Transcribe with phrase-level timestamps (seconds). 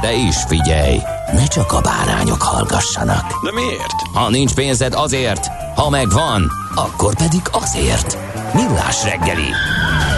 [0.00, 0.98] De is figyelj,
[1.32, 3.44] ne csak a bárányok hallgassanak.
[3.44, 4.00] De miért?
[4.12, 8.18] Ha nincs pénzed azért, ha megvan, akkor pedig azért.
[8.54, 9.50] Millás reggeli.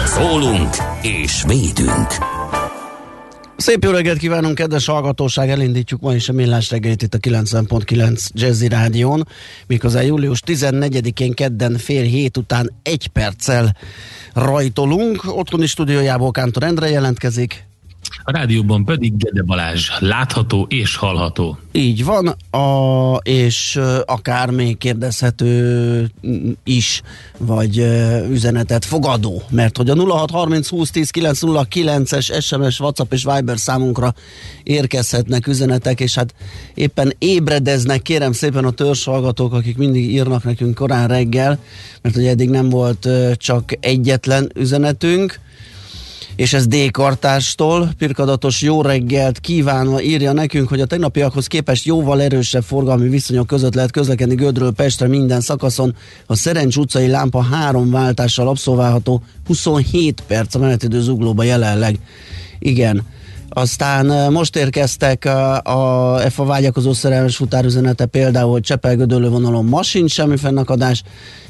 [0.05, 2.07] Szólunk és védünk.
[3.61, 5.49] Szép jó reggelt kívánunk, kedves hallgatóság!
[5.49, 9.27] Elindítjuk ma is a Millás reggelit itt a 90.9 Jazzy Rádión,
[9.67, 13.75] miközben július 14-én kedden fél hét után egy perccel
[14.33, 15.37] rajtolunk.
[15.37, 17.65] Otthoni stúdiójából Kántor Endre jelentkezik.
[18.23, 21.57] A rádióban pedig Gede Balázs látható és hallható.
[21.71, 26.11] Így van, a, és akár még kérdezhető
[26.63, 27.01] is,
[27.37, 27.77] vagy
[28.29, 34.13] üzenetet fogadó, mert hogy a 0630 20 10 909-es SMS, WhatsApp és Viber számunkra
[34.63, 36.33] érkezhetnek üzenetek, és hát
[36.73, 41.59] éppen ébredeznek, kérem szépen a törzshallgatók, akik mindig írnak nekünk korán reggel,
[42.01, 45.39] mert hogy eddig nem volt csak egyetlen üzenetünk,
[46.35, 46.91] és ez D.
[46.91, 53.47] Kartástól, pirkadatos jó reggelt kívánva írja nekünk, hogy a tegnapiakhoz képest jóval erősebb forgalmi viszonyok
[53.47, 55.95] között lehet közlekedni Gödről Pestre minden szakaszon.
[56.25, 61.99] A Szerencs utcai lámpa három váltással abszolválható 27 perc a menetidő zuglóba jelenleg.
[62.59, 63.03] Igen.
[63.53, 65.61] Aztán most érkeztek a,
[66.13, 71.03] a FA vágyakozó szerelmes futárüzenete például, hogy Csepel-Gödöllő vonalon ma sincs semmi fennakadás,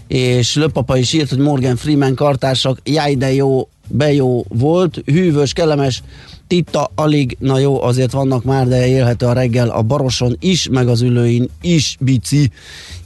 [0.07, 5.53] és Löpapa is írt, hogy Morgan Freeman kartársak, jaj de jó, be jó volt, hűvös,
[5.53, 6.03] kellemes,
[6.47, 10.87] titta alig, na jó, azért vannak már, de élhető a reggel a Baroson is, meg
[10.87, 12.51] az ülőin is bici,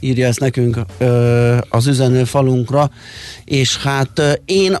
[0.00, 2.90] írja ezt nekünk ö, az üzenő falunkra,
[3.44, 4.76] és hát ö, én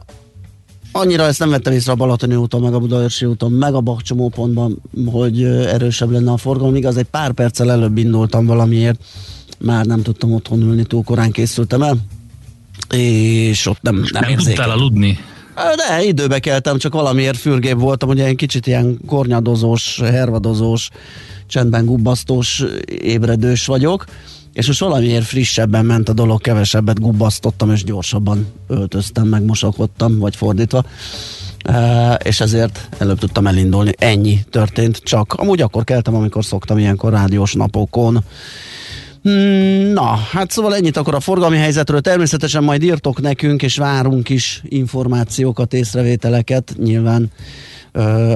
[0.92, 4.82] annyira ezt nem vettem észre a Balatoni úton, meg a Budaörsi úton, meg a Bakcsomópontban,
[5.06, 6.76] hogy erősebb lenne a forgalom.
[6.76, 9.04] Igaz, egy pár perccel előbb indultam valamiért,
[9.58, 11.96] már nem tudtam otthon ülni, túl korán készültem el,
[12.90, 15.18] és ott nem, nem, nem tudtál aludni?
[15.56, 20.88] De időbe keltem, csak valamiért fürgébb voltam, ugye egy kicsit ilyen kornyadozós, hervadozós,
[21.46, 24.04] csendben gubbasztós, ébredős vagyok,
[24.52, 30.36] és most valamiért frissebben ment a dolog, kevesebbet gubbasztottam, és gyorsabban öltöztem, meg mosakodtam, vagy
[30.36, 30.84] fordítva.
[31.68, 33.92] Uh, és ezért előbb tudtam elindulni.
[33.98, 35.32] Ennyi történt csak.
[35.32, 38.24] Amúgy akkor keltem, amikor szoktam ilyenkor rádiós napokon.
[39.92, 42.00] Na, hát szóval ennyit akkor a forgalmi helyzetről.
[42.00, 46.74] Természetesen majd írtok nekünk, és várunk is információkat, észrevételeket.
[46.78, 47.30] Nyilván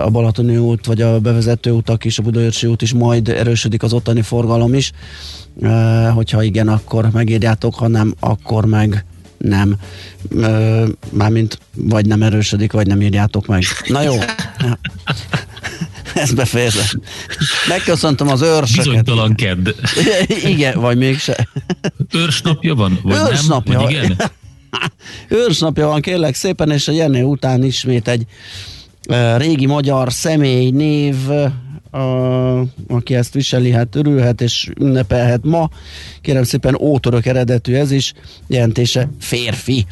[0.04, 3.92] a Balatoni út, vagy a bevezető utak is, a Budaörsi út is majd erősödik az
[3.92, 4.92] ottani forgalom is.
[6.14, 9.04] Hogyha igen, akkor megírjátok, ha nem, akkor meg
[9.38, 9.76] nem.
[11.10, 13.62] Mármint vagy nem erősödik, vagy nem írjátok meg.
[13.88, 14.14] Na jó.
[16.14, 17.00] Ezt befejezem.
[17.68, 18.84] Megköszöntöm az őrsöket.
[18.84, 19.68] Bizonytalan kedd.
[20.54, 21.48] igen, vagy mégse.
[22.12, 22.98] Őrsnapja van?
[23.02, 23.72] Vagy őrsnapja.
[23.72, 23.82] nem?
[23.82, 24.16] Vagy igen?
[25.46, 28.26] őrsnapja van, kérlek szépen, és a Jenny után ismét egy
[29.08, 35.68] uh, régi magyar személy, név, uh, aki ezt viseli, hát örülhet és ünnepelhet ma.
[36.20, 38.12] Kérem szépen ótörök eredetű ez is,
[38.46, 39.86] jelentése férfi.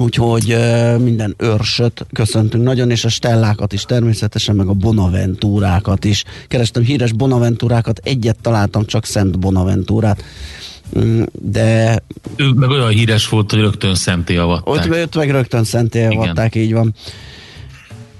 [0.00, 0.56] Úgyhogy
[0.98, 6.24] minden őrsöt köszöntünk nagyon, és a stellákat is természetesen, meg a bonaventúrákat is.
[6.48, 10.24] Kerestem híres bonaventúrákat, egyet találtam, csak Szent Bonaventúrát.
[10.98, 12.02] Mm, de...
[12.36, 14.74] Ő meg olyan híres volt, hogy rögtön szenté avatták.
[14.74, 16.94] Ott, meg rögtön szenté avatták, így van.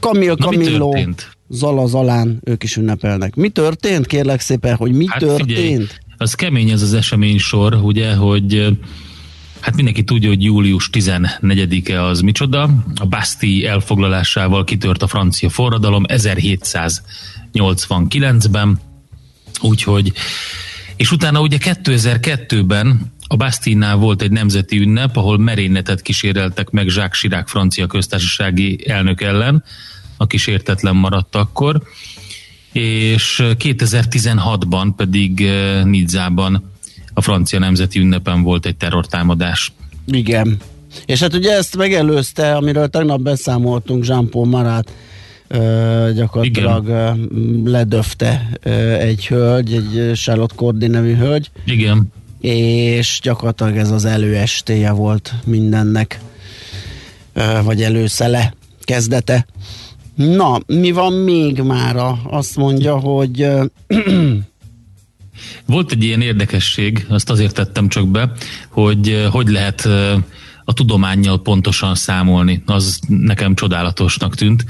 [0.01, 0.93] Kamil, Camillo,
[1.49, 3.35] Zala, Zalán, ők is ünnepelnek.
[3.35, 5.49] Mi történt, kérlek szépen, hogy mi hát történt?
[5.49, 8.79] Figyelj, az kemény ez az esemény sor, ugye, hogy
[9.61, 12.71] Hát mindenki tudja, hogy július 14-e az micsoda.
[12.95, 18.81] A Bastille elfoglalásával kitört a francia forradalom 1789-ben,
[19.61, 20.13] úgyhogy
[20.97, 27.19] és utána ugye 2002-ben a Bastille-nál volt egy nemzeti ünnep, ahol merényletet kíséreltek meg Jacques
[27.19, 29.65] Chirac francia köztársasági elnök ellen,
[30.17, 31.83] aki sértetlen maradt akkor,
[32.73, 35.51] és 2016-ban pedig
[35.85, 36.71] Nidzában
[37.15, 39.73] a francia nemzeti ünnepen volt egy terrortámadás.
[40.07, 40.57] Igen.
[41.07, 44.93] És hát ugye ezt megelőzte, amiről tegnap beszámoltunk Jean-Paul Marat,
[46.15, 47.31] gyakorlatilag Igen.
[47.65, 48.49] ledöfte
[48.99, 51.51] egy hölgy, egy Charlotte Cordy nevű hölgy.
[51.65, 52.13] Igen.
[52.41, 56.21] És gyakorlatilag ez az előestéje volt mindennek,
[57.65, 59.47] vagy előszele, kezdete.
[60.15, 62.19] Na, mi van még mára?
[62.25, 63.49] Azt mondja, hogy
[65.67, 68.33] volt egy ilyen érdekesség, azt azért tettem csak be,
[68.69, 69.89] hogy hogy lehet
[70.65, 72.63] a tudományjal pontosan számolni.
[72.67, 74.65] Az nekem csodálatosnak tűnt.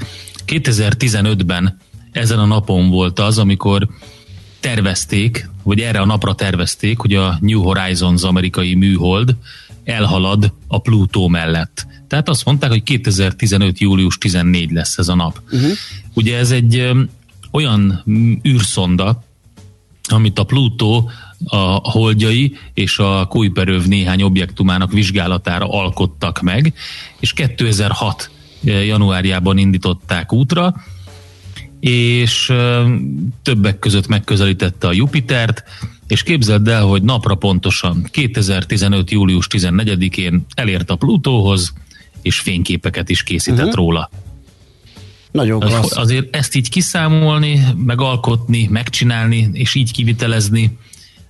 [0.47, 1.77] 2015-ben
[2.11, 3.87] ezen a napon volt az, amikor
[4.59, 9.35] tervezték, vagy erre a napra tervezték, hogy a New Horizons amerikai műhold
[9.83, 11.87] elhalad a Plutó mellett.
[12.07, 13.79] Tehát azt mondták, hogy 2015.
[13.79, 15.41] július 14 lesz ez a nap.
[15.51, 15.71] Uh-huh.
[16.13, 17.01] Ugye ez egy ö,
[17.51, 18.03] olyan
[18.47, 19.23] űrszonda,
[20.09, 21.11] amit a Plutó
[21.45, 26.73] a holdjai és a Kuiperöv néhány objektumának vizsgálatára alkottak meg,
[27.19, 28.29] és 2006
[28.63, 30.75] januárjában indították útra,
[31.79, 32.53] és
[33.41, 35.63] többek között megközelítette a Jupitert,
[36.07, 39.11] és képzeld el, hogy napra pontosan 2015.
[39.11, 41.73] július 14-én elért a Plutóhoz,
[42.21, 43.75] és fényképeket is készített uh-huh.
[43.75, 44.09] róla.
[45.31, 45.97] Nagyon klassz.
[45.97, 50.77] Azért ezt így kiszámolni, megalkotni, megcsinálni, és így kivitelezni,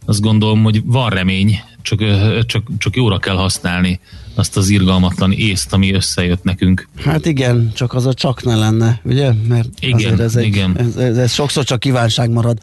[0.05, 1.99] azt gondolom, hogy van remény, csak,
[2.45, 3.99] csak, csak jóra kell használni
[4.35, 6.87] azt az irgalmatlan észt, ami összejött nekünk.
[7.03, 9.31] Hát igen, csak az a csak ne lenne, ugye?
[9.47, 10.77] Mert igen, ez, egy, igen.
[10.77, 12.57] Ez, ez, ez sokszor csak kívánság marad.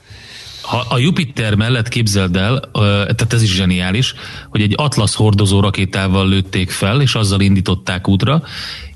[0.60, 4.14] Ha a Jupiter mellett képzeld el, tehát ez is zseniális,
[4.48, 8.42] hogy egy Atlas hordozó rakétával lőtték fel, és azzal indították útra,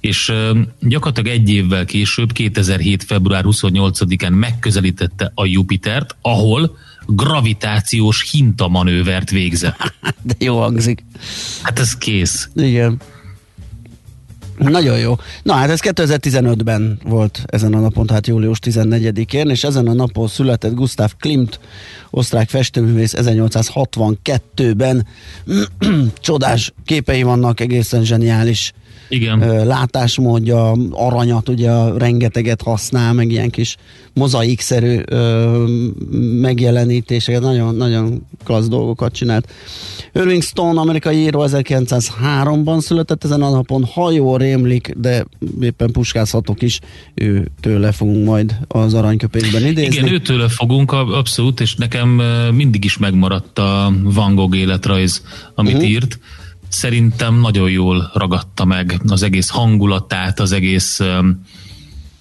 [0.02, 0.32] és
[0.81, 3.04] gyakorlatilag egy évvel később, 2007.
[3.04, 6.76] február 28-án megközelítette a Jupitert, ahol
[7.06, 9.94] gravitációs hintamanővert végzett.
[10.22, 11.04] De jó hangzik.
[11.62, 12.49] Hát ez kész.
[12.54, 13.00] Igen.
[14.58, 15.14] Nagyon jó.
[15.43, 20.28] Na hát ez 2015-ben volt ezen a napon, tehát július 14-én, és ezen a napon
[20.28, 21.60] született Gustav Klimt,
[22.10, 25.06] osztrák festőművész 1862-ben.
[26.20, 28.72] Csodás képei vannak, egészen zseniális
[29.12, 29.67] igen.
[29.67, 33.76] látásmódja, aranyat ugye rengeteget használ, meg ilyen kis
[34.14, 35.00] mozaikszerű
[36.41, 39.53] megjelenítéseket, nagyon, nagyon klassz dolgokat csinált.
[40.14, 45.25] Irving Stone, amerikai író 1903-ban született ezen a napon, hajó rémlik, de
[45.61, 46.81] éppen puskázhatok is,
[47.14, 49.97] ő tőle fogunk majd az aranyköpésben idézni.
[49.97, 52.09] Igen, őtőle fogunk, abszolút, és nekem
[52.55, 55.23] mindig is megmaradt a Van Gogh életrajz,
[55.55, 55.91] amit uh-huh.
[55.91, 56.19] írt
[56.73, 61.01] szerintem nagyon jól ragadta meg az egész hangulatát, az egész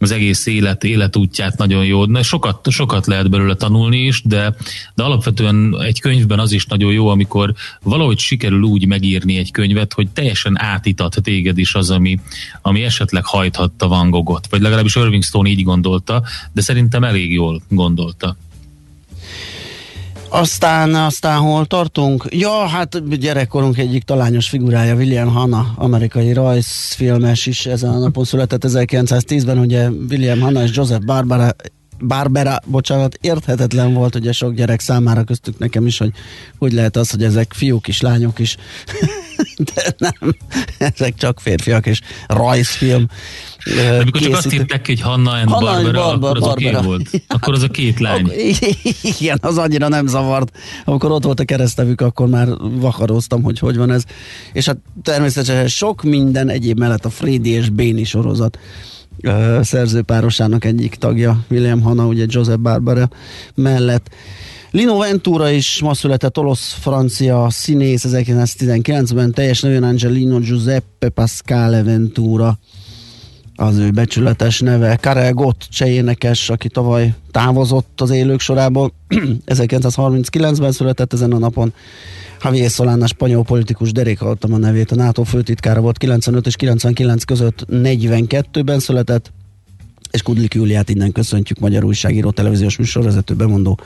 [0.01, 2.06] az egész élet, életútját nagyon jó.
[2.06, 4.56] Na, sokat, sokat lehet belőle tanulni is, de,
[4.95, 7.53] de alapvetően egy könyvben az is nagyon jó, amikor
[7.83, 12.19] valahogy sikerül úgy megírni egy könyvet, hogy teljesen átítat téged is az, ami,
[12.62, 14.48] ami esetleg hajthatta Van Gogot.
[14.50, 18.38] Vagy legalábbis Irving Stone így gondolta, de szerintem elég jól gondolta.
[20.33, 22.25] Aztán, aztán hol tartunk?
[22.29, 28.63] Ja, hát gyerekkorunk egyik talányos figurája, William Hanna, amerikai rajzfilmes is ezen a napon született
[28.67, 31.49] 1910-ben, ugye William Hanna és Joseph Barbara
[32.07, 36.11] Barbara, bocsánat, érthetetlen volt ugye sok gyerek számára, köztük nekem is, hogy
[36.57, 38.57] hogy lehet az, hogy ezek fiúk is, lányok is,
[39.73, 40.35] de nem,
[40.77, 43.07] ezek csak férfiak és rajzfilm.
[43.75, 46.77] De amikor csak azt írták hogy Hanna and Hanna Barbara, Barbara, akkor az Barbara.
[46.77, 47.09] oké volt.
[47.27, 48.31] Akkor az a két lány.
[49.19, 50.57] Igen, az annyira nem zavart.
[50.85, 54.03] Amikor ott volt a keresztevük, akkor már vakaróztam, hogy hogy van ez.
[54.53, 58.59] És hát természetesen sok minden egyéb mellett a Freddy és Béni sorozat
[59.61, 63.09] szerzőpárosának egyik tagja, William Hanna, ugye Joseph Barbara
[63.55, 64.09] mellett.
[64.71, 72.57] Lino Ventura is ma született olasz-francia színész 1919-ben, teljes nevén Angelino Giuseppe Pascale Ventura
[73.55, 74.95] az ő becsületes neve.
[74.95, 78.93] Karel Gott, csejénekes, aki tavaly távozott az élők sorából,
[79.45, 81.73] 1939-ben született ezen a napon.
[82.43, 87.65] Javier Solana, spanyol politikus derékhaltam a nevét, a NATO főtitkára volt 95 és 99 között
[87.69, 89.31] 42-ben született,
[90.11, 93.79] és Kudlik Júliát innen köszöntjük, magyar újságíró, televíziós műsorvezető, bemondó.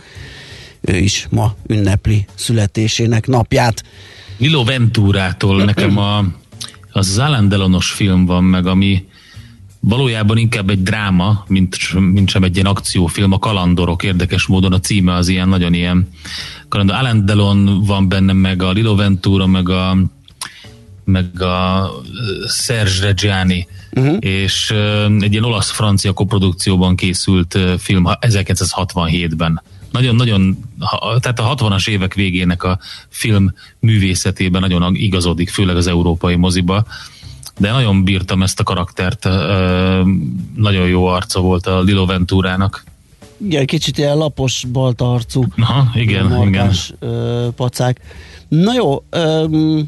[0.86, 3.84] Ő is ma ünnepli születésének napját.
[4.38, 6.26] Milo Venturától nekem a,
[6.92, 9.06] az Alan Delonos film van meg, ami
[9.80, 11.78] valójában inkább egy dráma, mint,
[12.12, 16.10] mint sem egy ilyen akciófilm, a Kalandorok érdekes módon a címe az ilyen, nagyon ilyen
[16.70, 16.96] kalandor.
[16.96, 19.98] Alan Delon van benne, meg a Lilo Ventura, meg a
[21.06, 21.92] meg a
[22.48, 24.18] Serge Reggiani, uh-huh.
[24.20, 24.74] és
[25.20, 29.62] egy ilyen olasz-francia koprodukcióban készült film 1967-ben.
[29.96, 30.58] Nagyon-nagyon,
[31.20, 36.86] tehát a 60-as évek végének a film művészetében nagyon igazodik, főleg az európai moziba
[37.58, 39.24] de nagyon bírtam ezt a karaktert,
[40.56, 42.84] nagyon jó arca volt a Lilo Venturának.
[43.38, 45.44] Igen, kicsit ilyen lapos, balta arcú.
[45.58, 47.54] Aha, igen, markás, igen.
[47.56, 48.00] Pacák.
[48.48, 49.80] Na jó, ö,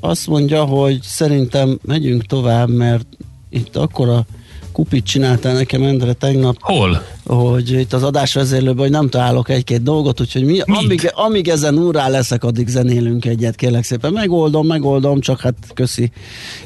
[0.00, 3.06] azt mondja, hogy szerintem megyünk tovább, mert
[3.50, 4.24] itt akkor a
[4.72, 6.56] kupit csináltál nekem Endre tegnap.
[6.60, 7.02] Hol?
[7.24, 12.08] Hogy itt az adásvezérlőben, hogy nem találok egy-két dolgot, úgyhogy mi, amíg, amíg ezen úrá
[12.08, 14.12] leszek, addig zenélünk egyet, kérlek szépen.
[14.12, 16.10] Megoldom, megoldom, csak hát köszi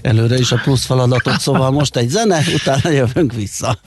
[0.02, 3.78] előre is a plusz feladatot, szóval most egy zene, utána jövünk vissza.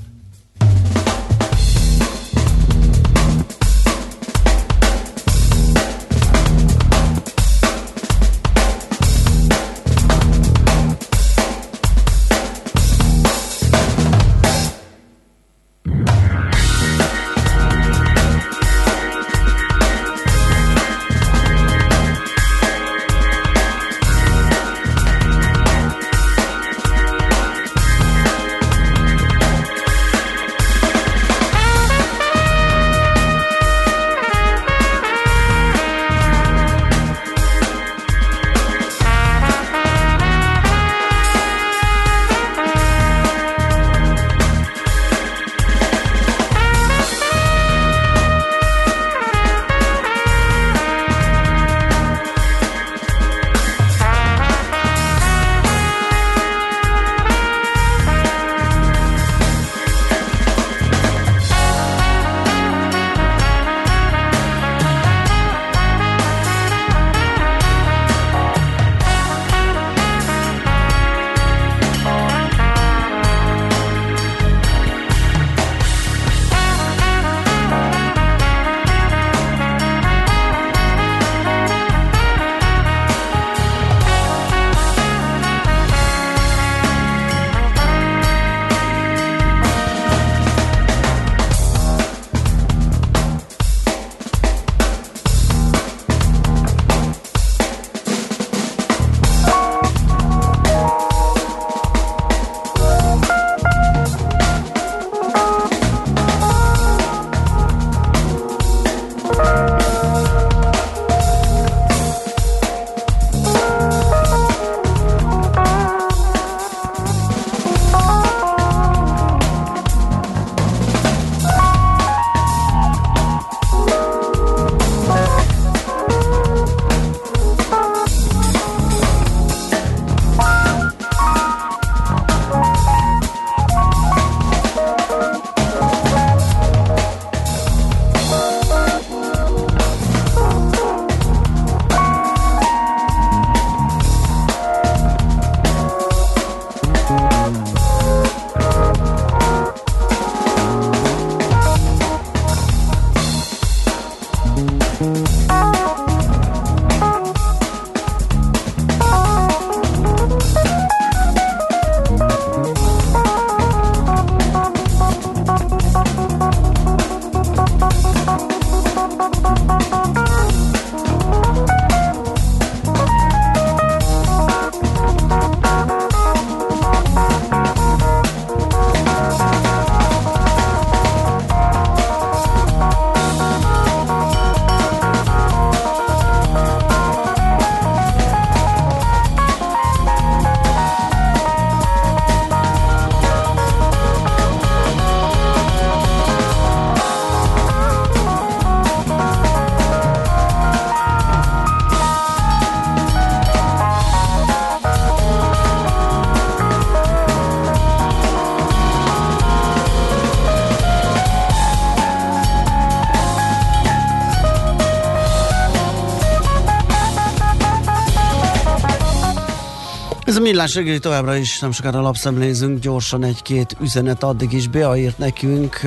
[220.69, 225.79] Millás reggeli továbbra is nem sokára lapszemlézünk, gyorsan egy-két üzenet addig is beaírt nekünk.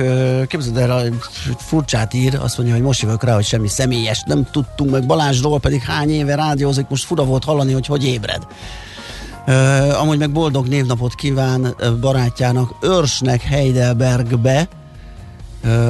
[0.47, 1.13] Képzeld el,
[1.57, 5.59] furcsát ír, azt mondja, hogy most jövök rá, hogy semmi személyes nem tudtunk, meg Balázsról
[5.59, 8.47] pedig hány éve rádiózik, most fura volt hallani, hogy hogy ébred.
[9.99, 14.67] Amúgy meg boldog névnapot kíván barátjának Örsnek Heidelbergbe,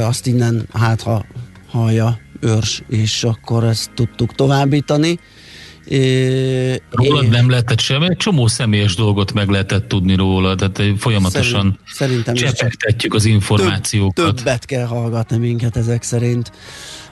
[0.01, 1.25] azt innen hát ha
[1.71, 5.19] hallja Örs, és akkor ezt tudtuk továbbítani
[5.85, 11.79] É, Rólad nem lehetett semmi, egy csomó személyes dolgot meg lehetett tudni róla, tehát folyamatosan
[11.85, 14.15] szerintem csepegtetjük az információkat.
[14.15, 16.51] Több, többet kell hallgatni minket ezek szerint.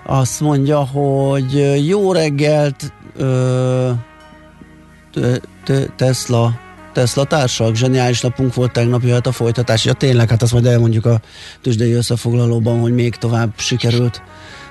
[0.05, 3.91] Azt mondja, hogy jó reggelt, ö,
[5.95, 6.59] Tesla
[6.93, 9.85] Tesla társak, zseniális napunk volt tegnap, jöhet a folytatás.
[9.85, 11.21] Ja tényleg, hát azt majd elmondjuk a
[11.61, 14.21] tüzsdei összefoglalóban, hogy még tovább sikerült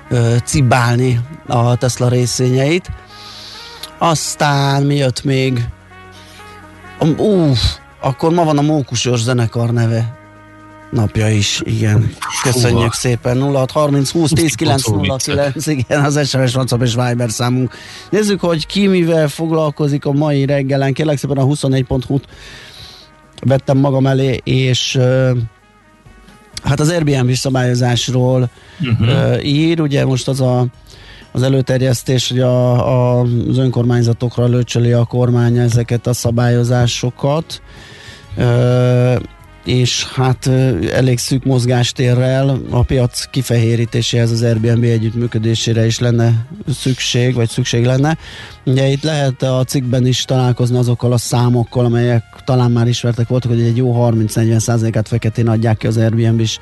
[0.09, 2.89] ö, cibálni a Tesla részényeit.
[4.03, 5.65] Aztán mi jött még?
[7.17, 7.59] Uff,
[7.99, 10.19] akkor ma van a Mókusos zenekar neve
[10.91, 12.13] napja is, igen.
[12.43, 12.91] Köszönjük Húha.
[12.91, 13.41] szépen.
[13.41, 17.73] 06 30 20 10 9 0 9, igen, az SMS, WhatsApp és Viber számunk.
[18.09, 20.93] Nézzük, hogy ki mivel foglalkozik a mai reggelen.
[20.93, 22.27] Kérlek szépen a 24.hu-t
[23.41, 24.99] vettem magam elé, és
[26.63, 29.45] hát az Airbnb szabályozásról uh-huh.
[29.45, 30.65] ír, ugye most az a
[31.31, 33.19] az előterjesztés, hogy a, a,
[33.49, 37.61] az önkormányzatokra lőcsöli a kormány ezeket a szabályozásokat
[39.65, 40.47] és hát
[40.91, 48.17] elég szűk mozgástérrel a piac kifehérítéséhez az Airbnb együttműködésére is lenne szükség, vagy szükség lenne.
[48.65, 53.51] Ugye itt lehet a cikkben is találkozni azokkal a számokkal, amelyek talán már ismertek voltak,
[53.51, 56.59] hogy egy jó 30-40 százalékát feketén adják ki az Airbnb-s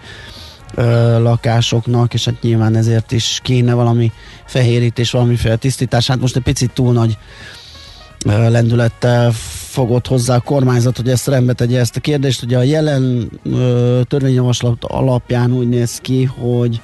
[1.20, 4.12] lakásoknak, és hát nyilván ezért is kéne valami
[4.46, 6.08] fehérítés, valamiféle tisztítás.
[6.08, 7.18] Hát most egy picit túl nagy
[8.26, 9.32] lendülettel
[9.70, 12.44] fogott hozzá a kormányzat, hogy ezt rendbe tegye ezt a kérdést.
[12.44, 16.82] Ugye a jelen ö, törvényjavaslat alapján úgy néz ki, hogy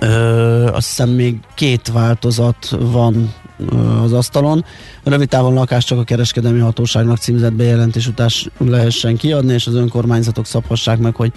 [0.00, 3.34] ö, azt hiszem még két változat van
[4.02, 4.64] az asztalon.
[5.04, 8.28] Rövid távon lakást csak a kereskedelmi hatóságnak címzett bejelentés után
[8.58, 11.32] lehessen kiadni, és az önkormányzatok szabhassák meg, hogy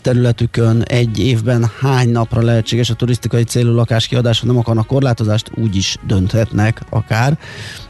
[0.00, 5.76] területükön egy évben hány napra lehetséges a turisztikai célú lakás kiadása, nem akarnak korlátozást, úgy
[5.76, 7.38] is dönthetnek akár.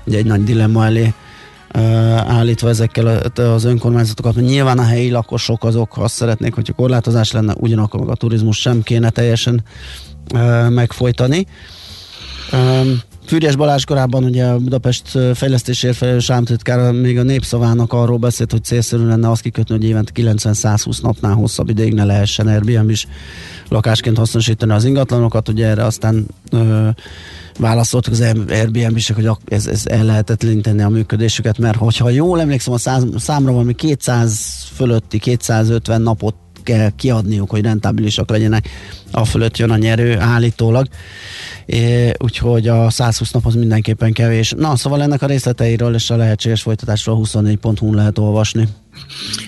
[0.07, 1.15] Ugye egy nagy dilemma elé
[2.27, 3.07] állítva ezekkel
[3.37, 8.09] az önkormányzatokat, mert nyilván a helyi lakosok azok azt szeretnék, hogyha korlátozás lenne, ugyanakkor meg
[8.09, 9.63] a turizmus sem kéne teljesen
[10.69, 11.47] megfojtani.
[13.27, 18.65] Fűrjes Balázs korábban ugye a Budapest fejlesztésért felelős államtitkár még a népszavának arról beszélt, hogy
[18.65, 23.07] célszerű lenne azt kikötni, hogy évente 90-120 napnál hosszabb ideig ne lehessen Airbnb is
[23.69, 26.89] lakásként hasznosítani az ingatlanokat, ugye erre aztán ö,
[27.59, 32.79] válaszoltak az Airbnb-sek, hogy ez, ez el lehetetleníteni a működésüket, mert hogyha jól emlékszem, a
[33.19, 38.69] számra valami 200 fölötti, 250 napot kell kiadniuk, hogy rentábilisak legyenek,
[39.13, 40.87] a fölött jön a nyerő állítólag.
[41.67, 44.53] É, úgyhogy a 120 nap az mindenképpen kevés.
[44.57, 48.69] Na, szóval ennek a részleteiről és a lehetséges folytatásról 24.hu lehet olvasni.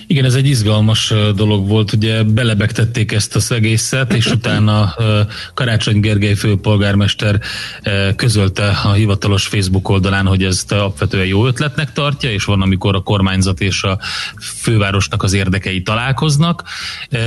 [0.07, 4.95] Igen, ez egy izgalmas dolog volt, ugye belebegtették ezt az egészet, és utána
[5.53, 7.39] Karácsony Gergely főpolgármester
[8.15, 13.01] közölte a hivatalos Facebook oldalán, hogy ezt alapvetően jó ötletnek tartja, és van, amikor a
[13.01, 13.99] kormányzat és a
[14.39, 16.63] fővárosnak az érdekei találkoznak,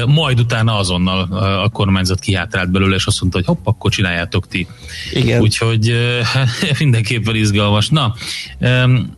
[0.06, 1.20] majd utána azonnal
[1.64, 4.66] a kormányzat kihátrált belőle, és azt mondta, hogy hopp, akkor csináljátok ti.
[5.12, 5.40] Igen.
[5.40, 5.92] Úgyhogy
[6.78, 7.88] mindenképpen izgalmas.
[7.88, 8.14] Na,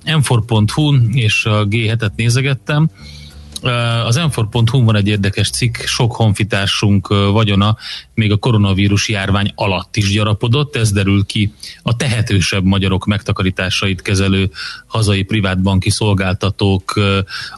[0.05, 2.90] m4.hu és a G7-et nézegettem,
[4.05, 7.77] az m van egy érdekes cikk, sok honfitársunk vagyona
[8.14, 14.51] még a koronavírus járvány alatt is gyarapodott, ez derül ki a tehetősebb magyarok megtakarításait kezelő
[14.87, 17.01] hazai privátbanki szolgáltatók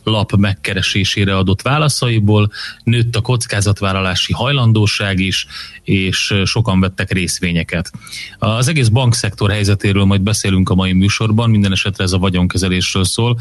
[0.02, 2.50] lap megkeresésére adott válaszaiból,
[2.84, 5.46] nőtt a kockázatvállalási hajlandóság is,
[5.82, 7.92] és sokan vettek részvényeket.
[8.38, 13.38] Az egész bankszektor helyzetéről majd beszélünk a mai műsorban, minden esetre ez a vagyonkezelésről szól,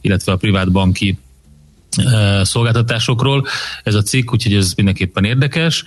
[0.00, 1.18] illetve a privátbanki
[2.42, 3.46] szolgáltatásokról
[3.82, 5.84] ez a cikk, úgyhogy ez mindenképpen érdekes.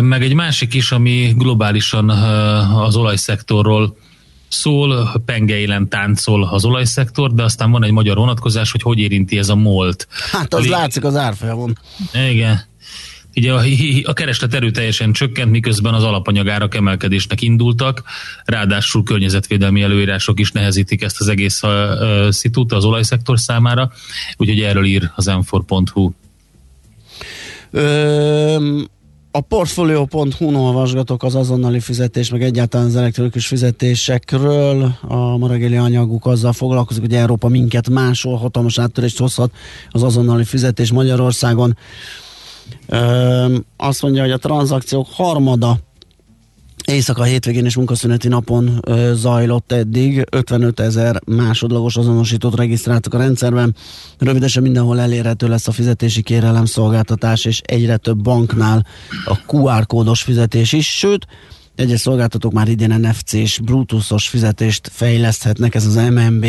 [0.00, 2.10] Meg egy másik is, ami globálisan
[2.74, 3.96] az olajszektorról
[4.48, 9.48] szól, pengeilen táncol az olajszektor, de aztán van egy magyar vonatkozás, hogy hogy érinti ez
[9.48, 10.08] a molt.
[10.32, 10.68] Hát az Lé...
[10.68, 11.78] látszik az árfolyamon.
[12.30, 12.60] Igen.
[13.36, 13.62] Ugye a,
[14.02, 18.02] a kereslet erőteljesen csökkent, miközben az alapanyagárak emelkedésnek indultak,
[18.44, 23.92] ráadásul környezetvédelmi előírások is nehezítik ezt az egész uh, szitút az olajszektor számára,
[24.36, 26.10] úgyhogy erről ír az m4.hu.
[29.30, 34.94] a portfolio.hu-n olvasgatok az azonnali fizetés, meg egyáltalán az elektronikus fizetésekről.
[35.02, 39.52] A ma reggeli anyaguk azzal foglalkozik, hogy Európa minket máshol hatalmas áttörést hozhat
[39.90, 41.76] az azonnali fizetés Magyarországon
[43.76, 45.78] azt mondja, hogy a tranzakciók harmada
[46.86, 48.80] éjszaka hétvégén és munkaszüneti napon
[49.12, 50.24] zajlott eddig.
[50.30, 53.74] 55 ezer másodlagos azonosítót regisztráltak a rendszerben.
[54.18, 58.86] Rövidesen mindenhol elérhető lesz a fizetési kérelem szolgáltatás, és egyre több banknál
[59.24, 61.26] a QR kódos fizetés is, sőt,
[61.76, 66.46] Egyes szolgáltatók már idén NFC-s, Bluetooth-os fizetést fejleszthetnek, ez az MNB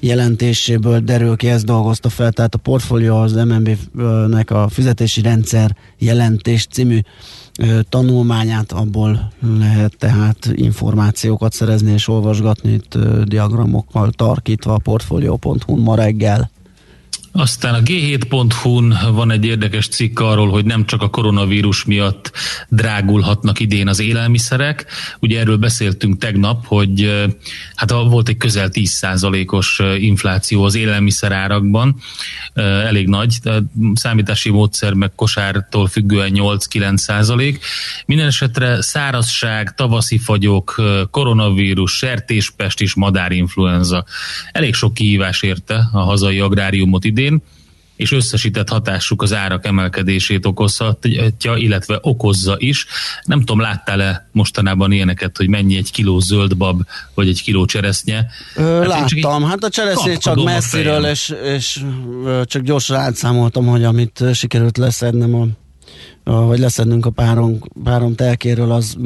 [0.00, 6.66] jelentéséből derül ki, ezt dolgozta fel, tehát a portfólió az MNB-nek a fizetési rendszer jelentés
[6.66, 6.98] című
[7.88, 16.50] tanulmányát, abból lehet tehát információkat szerezni és olvasgatni itt diagramokkal tarkítva a portfolio.hu ma reggel.
[17.32, 22.32] Aztán a G7.hu-n van egy érdekes cikk arról, hogy nem csak a koronavírus miatt
[22.68, 24.86] drágulhatnak idén az élelmiszerek.
[25.20, 27.26] Ugye erről beszéltünk tegnap, hogy
[27.74, 31.96] hát volt egy közel 10%-os infláció az élelmiszerárakban,
[32.84, 33.38] elég nagy,
[33.94, 37.58] számítási módszer meg kosártól függően 8-9%.
[38.06, 44.04] Minden esetre szárazság, tavaszi fagyok, koronavírus, sertéspest és madárinfluenza.
[44.52, 47.42] Elég sok kihívás érte a hazai agráriumot idén idén,
[47.96, 52.86] és összesített hatásuk az árak emelkedését okozhatja, illetve okozza is.
[53.24, 56.82] Nem tudom, láttál-e mostanában ilyeneket, hogy mennyi egy kiló zöld bab,
[57.14, 58.26] vagy egy kiló cseresznye?
[58.56, 61.84] Ö, hát láttam, hát a cseresznye csak messziről, és, és
[62.44, 65.46] csak gyorsan átszámoltam, hogy amit sikerült leszednem a
[66.24, 68.96] vagy leszednünk a párom, párom telkéről, az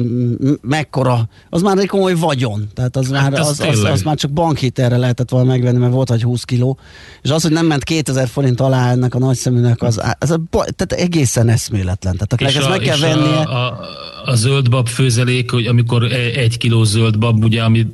[0.61, 2.67] mekkora, az már egy komoly vagyon.
[2.73, 6.11] Tehát az, hát már, az, az, az, már csak bankhitelre lehetett volna megvenni, mert volt
[6.11, 6.79] egy 20 kiló.
[7.21, 10.91] És az, hogy nem ment 2000 forint alá ennek a nagyszeműnek, az, az a, tehát
[10.91, 12.17] egészen eszméletlen.
[12.17, 13.37] Tehát ezt meg kell vennie.
[13.37, 13.79] A, a,
[14.25, 17.87] a zöldbab főzelék, hogy amikor e- egy kiló zöldbab, ugye, ami,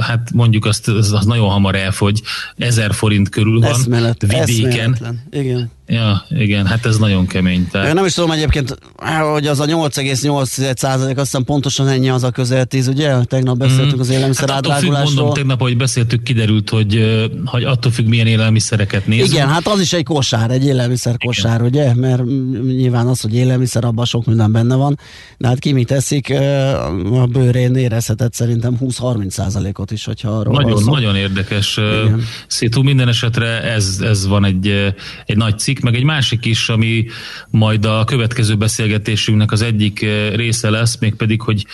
[0.00, 2.22] hát mondjuk azt, az, az nagyon hamar elfogy,
[2.56, 4.42] 1000 forint körül van Eszmélet, vidéken.
[4.42, 5.22] Eszméletlen.
[5.30, 5.70] Igen.
[5.86, 7.68] Ja, igen, hát ez nagyon kemény.
[7.70, 7.88] Tehát...
[7.88, 8.78] Én nem is tudom egyébként,
[9.32, 13.24] hogy az a 8,8 százalék, aztán pontosan ennyi az a közel 10, ugye?
[13.24, 14.00] Tegnap beszéltünk mm.
[14.00, 15.06] az élelmiszer hát átdrágulásról.
[15.06, 19.32] Függ, mondom, tegnap, hogy beszéltük, kiderült, hogy, hogy attól függ, milyen élelmiszereket nézünk.
[19.32, 21.66] Igen, hát az is egy kosár, egy élelmiszer kosár, igen.
[21.66, 21.94] ugye?
[21.94, 22.24] Mert
[22.62, 24.98] nyilván az, hogy élelmiszer, abban sok minden benne van,
[25.38, 26.30] de hát ki mit teszik,
[27.12, 31.78] a bőrén érezhetett szerintem 20-30 százalékot is, hogyha arról Nagyon, nagyon érdekes.
[32.46, 34.94] Szétú minden esetre ez, ez van egy,
[35.26, 37.06] egy nagy cikk, meg egy másik is, ami
[37.50, 41.66] majd a következő beszélgetésünknek az egyik eh, része lesz, mégpedig, hogy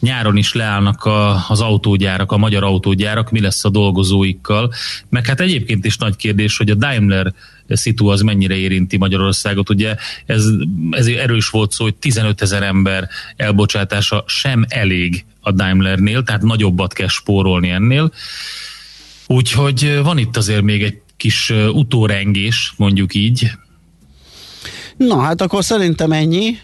[0.00, 4.72] nyáron is leállnak a, az autógyárak, a magyar autógyárak, mi lesz a dolgozóikkal.
[5.08, 7.32] Meg hát egyébként is nagy kérdés, hogy a Daimler
[7.68, 9.70] szitu az mennyire érinti Magyarországot.
[9.70, 10.44] Ugye ez,
[10.90, 16.92] ez erős volt szó, hogy 15 ezer ember elbocsátása sem elég a Daimlernél, tehát nagyobbat
[16.92, 18.12] kell spórolni ennél.
[19.26, 23.50] Úgyhogy van itt azért még egy kis utórengés, mondjuk így.
[24.96, 26.58] Na hát akkor szerintem ennyi.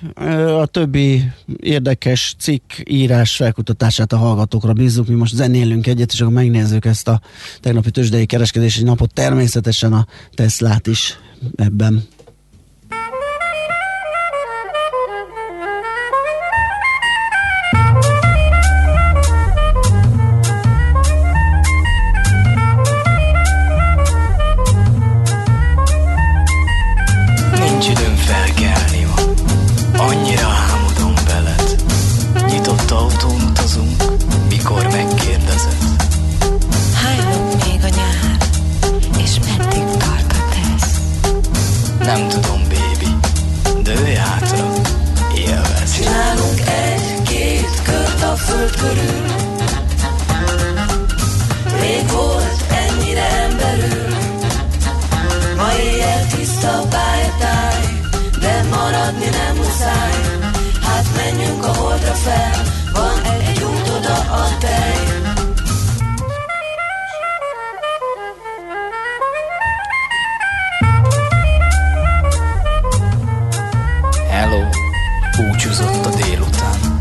[0.60, 5.08] A többi érdekes cikk írás felkutatását a hallgatókra bízzuk.
[5.08, 7.20] Mi most zenélünk egyet, és akkor megnézzük ezt a
[7.60, 9.14] tegnapi tőzsdei kereskedési napot.
[9.14, 11.18] Természetesen a Teslát is
[11.56, 12.02] ebben.
[62.12, 65.20] újra fel, van egy út oda a tej.
[74.30, 74.60] Hello,
[75.36, 76.98] búcsúzott a délután.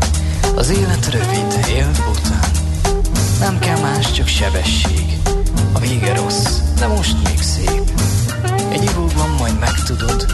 [0.56, 2.50] Az élet rövid, él után.
[3.40, 5.18] Nem kell más, csak sebesség.
[5.72, 7.90] A vége rossz, de most még szép.
[8.70, 10.26] Egy ivóban majd megtudod,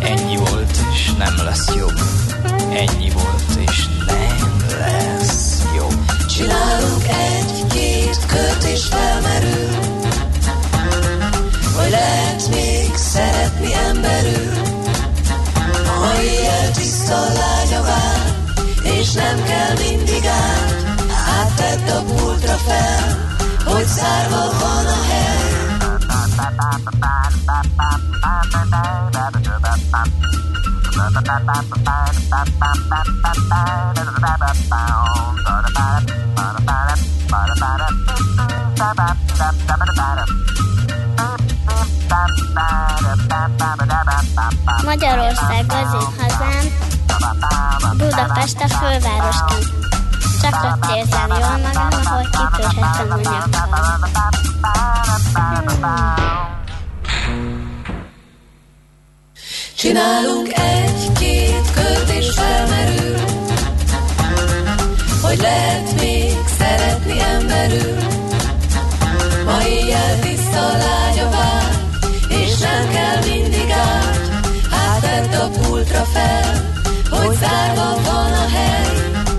[0.00, 2.00] Ennyi volt, és nem lesz jobb.
[2.72, 6.26] Ennyi volt, és nem lesz jobb.
[6.28, 9.68] Csinálunk egy-két kört, és felmerül,
[11.76, 14.52] vagy lehet még szeretni emberül.
[15.86, 18.34] Ha ilyen tiszta lánya vár,
[18.82, 23.28] és nem kell mindig át, hát a pultra fel,
[23.64, 25.40] hogy szárva van a hely.
[44.84, 46.64] Magyarország az én hazám,
[47.96, 49.68] Budapest a fővárosként.
[50.40, 53.70] Szokott érzem jól magam, ahogy kifőzhetem a nyakam.
[59.80, 63.16] Csinálunk egy-két kört és felmerül,
[65.22, 67.98] hogy lehet még szeretni emberül.
[69.44, 71.88] Ma éjjel tiszta lágy a vár,
[72.28, 74.30] és nem kell mindig át,
[74.70, 76.72] hát vedd a pultra fel,
[77.10, 79.29] hogy zárva van a hely.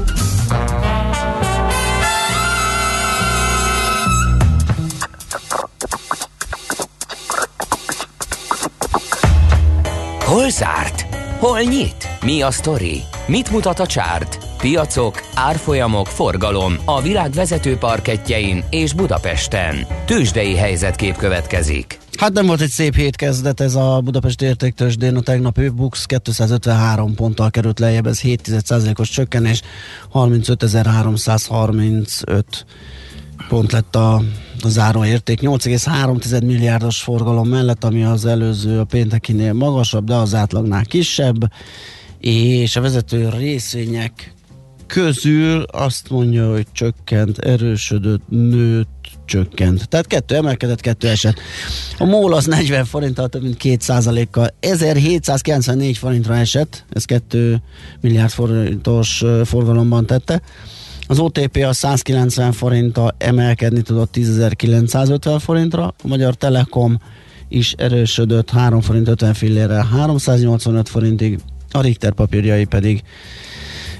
[10.31, 11.05] Hol zárt?
[11.39, 12.07] Hol nyit?
[12.25, 13.01] Mi a sztori?
[13.27, 14.37] Mit mutat a csárt?
[14.57, 19.87] Piacok, árfolyamok, forgalom a világ vezető parketjein és Budapesten.
[20.05, 21.99] Tősdei helyzetkép következik.
[22.17, 27.49] Hát nem volt egy szép hétkezdet ez a Budapest értéktősdén, a tegnap Bux 253 ponttal
[27.49, 29.61] került lejjebb, ez 7,1%-os csökkenés,
[30.13, 32.43] 35.335
[33.47, 34.21] pont lett a
[34.69, 41.51] záróérték, 8,3 milliárdos forgalom mellett, ami az előző a péntekinél magasabb, de az átlagnál kisebb,
[42.19, 44.33] és a vezető részvények
[44.87, 49.89] közül azt mondja, hogy csökkent, erősödött, nőtt, csökkent.
[49.89, 51.39] Tehát kettő emelkedett, kettő esett.
[51.97, 57.61] A MOL az 40 forinttal több mint 2 kal 1794 forintra esett, ez 2
[58.01, 60.41] milliárd forintos forgalomban tette.
[61.11, 66.99] Az OTP a 190 forinttal emelkedni tudott 10.950 forintra, a Magyar Telekom
[67.47, 71.39] is erősödött 3 forint 50 fillérrel 385 forintig,
[71.71, 73.03] a Richter papírjai pedig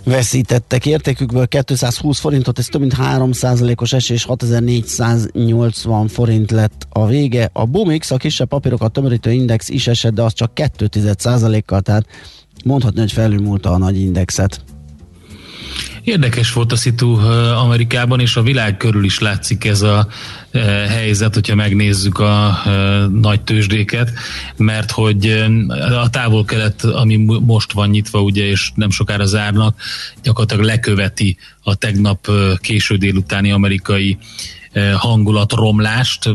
[0.04, 7.50] veszítettek értékükből 220 forintot, ez több mint 3%-os esés, 6480 forint lett a vége.
[7.54, 12.06] A Bumix, a kisebb papírokat tömörítő index is esett, de az csak 2,1%-kal, tehát
[12.64, 14.71] mondhatni, hogy felülmúlta a nagy indexet.
[16.04, 17.14] Érdekes volt a szitu
[17.56, 20.08] Amerikában, és a világ körül is látszik ez a
[20.88, 22.62] helyzet, hogyha megnézzük a
[23.22, 24.12] nagy tőzsdéket,
[24.58, 25.44] mert hogy
[26.04, 29.82] a távol-kelet, ami most van nyitva, ugye, és nem sokára zárnak,
[30.24, 34.18] gyakorlatilag leköveti a tegnap késő délutáni amerikai
[34.98, 36.26] hangulatromlást.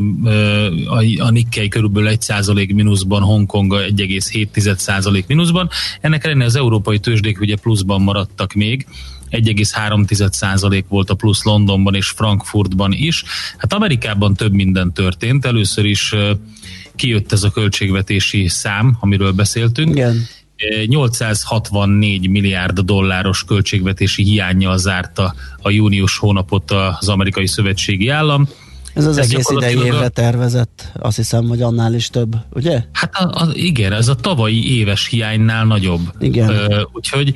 [1.18, 5.68] A Nikkei körülbelül 1% mínuszban, Hongkong 1,7% mínuszban.
[6.00, 8.86] Ennek ellenére az európai tőzsdék ugye pluszban maradtak még,
[9.30, 13.24] 1,3% volt a plusz Londonban és Frankfurtban is.
[13.56, 15.44] Hát Amerikában több minden történt.
[15.44, 16.14] Először is
[16.96, 19.90] kijött ez a költségvetési szám, amiről beszéltünk.
[19.90, 20.26] Igen.
[20.86, 28.48] 864 milliárd dolláros költségvetési hiányjal zárta a június hónapot az amerikai szövetségi állam.
[28.94, 32.84] Ez az ez egész idei évre tervezett, azt hiszem, hogy annál is több, ugye?
[32.92, 36.00] Hát a, a, igen, ez a tavalyi éves hiánynál nagyobb.
[36.18, 36.48] Igen.
[36.48, 37.34] Ö, úgyhogy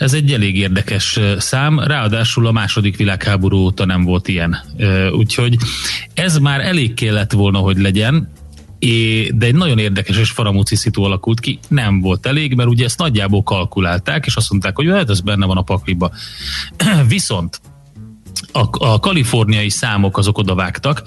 [0.00, 4.56] ez egy elég érdekes szám, ráadásul a második világháború óta nem volt ilyen.
[5.12, 5.56] Úgyhogy
[6.14, 8.32] ez már elég kellett volna, hogy legyen,
[9.34, 12.98] de egy nagyon érdekes és faramúci szitu alakult ki, nem volt elég, mert ugye ezt
[12.98, 16.10] nagyjából kalkulálták, és azt mondták, hogy hát ez benne van a pakliba.
[17.08, 17.60] Viszont
[18.52, 21.02] a, a kaliforniai számok azok odavágtak,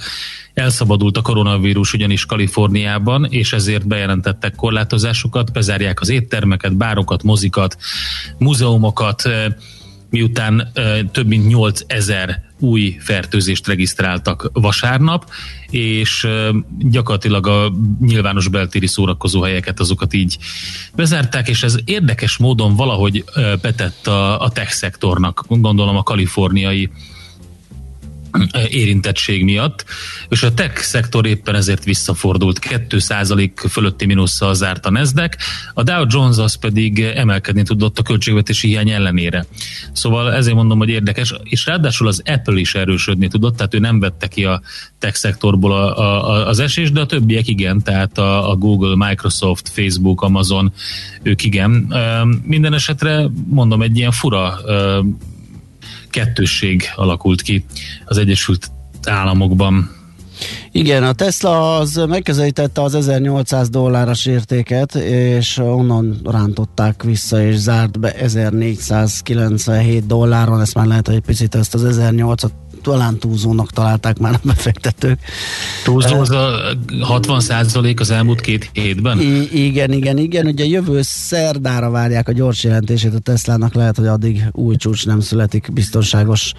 [0.54, 7.78] elszabadult a koronavírus ugyanis Kaliforniában, és ezért bejelentettek korlátozásokat, bezárják az éttermeket, bárokat, mozikat,
[8.38, 9.30] múzeumokat,
[10.10, 10.72] miután
[11.12, 15.30] több mint 8000 új fertőzést regisztráltak vasárnap,
[15.70, 16.28] és
[16.80, 20.38] gyakorlatilag a nyilvános beltéri szórakozóhelyeket azokat így
[20.96, 23.24] bezárták, és ez érdekes módon valahogy
[23.62, 26.90] betett a, a tech szektornak, gondolom a kaliforniai
[28.70, 29.86] érintettség miatt,
[30.30, 32.60] és a tech szektor éppen ezért visszafordult.
[32.90, 35.38] 2% fölötti mínusszal zárt a Nasdaq,
[35.74, 39.46] a Dow Jones az pedig emelkedni tudott a költségvetési hiány ellenére.
[39.92, 44.00] Szóval ezért mondom, hogy érdekes, és ráadásul az Apple is erősödni tudott, tehát ő nem
[44.00, 44.62] vette ki a
[45.00, 49.70] tech szektorból a, a, az esés, de a többiek igen, tehát a, a Google, Microsoft,
[49.70, 50.74] Facebook, Amazon,
[51.22, 51.94] ők igen.
[52.44, 54.60] Minden esetre mondom, egy ilyen fura
[56.14, 57.66] kettősség alakult ki
[58.06, 58.72] az Egyesült
[59.04, 60.02] Államokban.
[60.72, 68.00] Igen, a Tesla az megközelítette az 1800 dolláros értéket, és onnan rántották vissza, és zárt
[68.00, 72.52] be 1497 dolláron, ezt már lehet, hogy egy picit ezt az 1800
[72.84, 75.20] talán túlzónak találták már a befektetők.
[75.84, 76.52] Túlzó az a
[77.02, 79.20] 60 százalék az elmúlt két hétben?
[79.20, 80.46] I- igen, igen, igen.
[80.46, 85.20] Ugye jövő szerdára várják a gyors jelentését a Teslának, lehet, hogy addig új csúcs nem
[85.20, 86.54] születik, biztonságos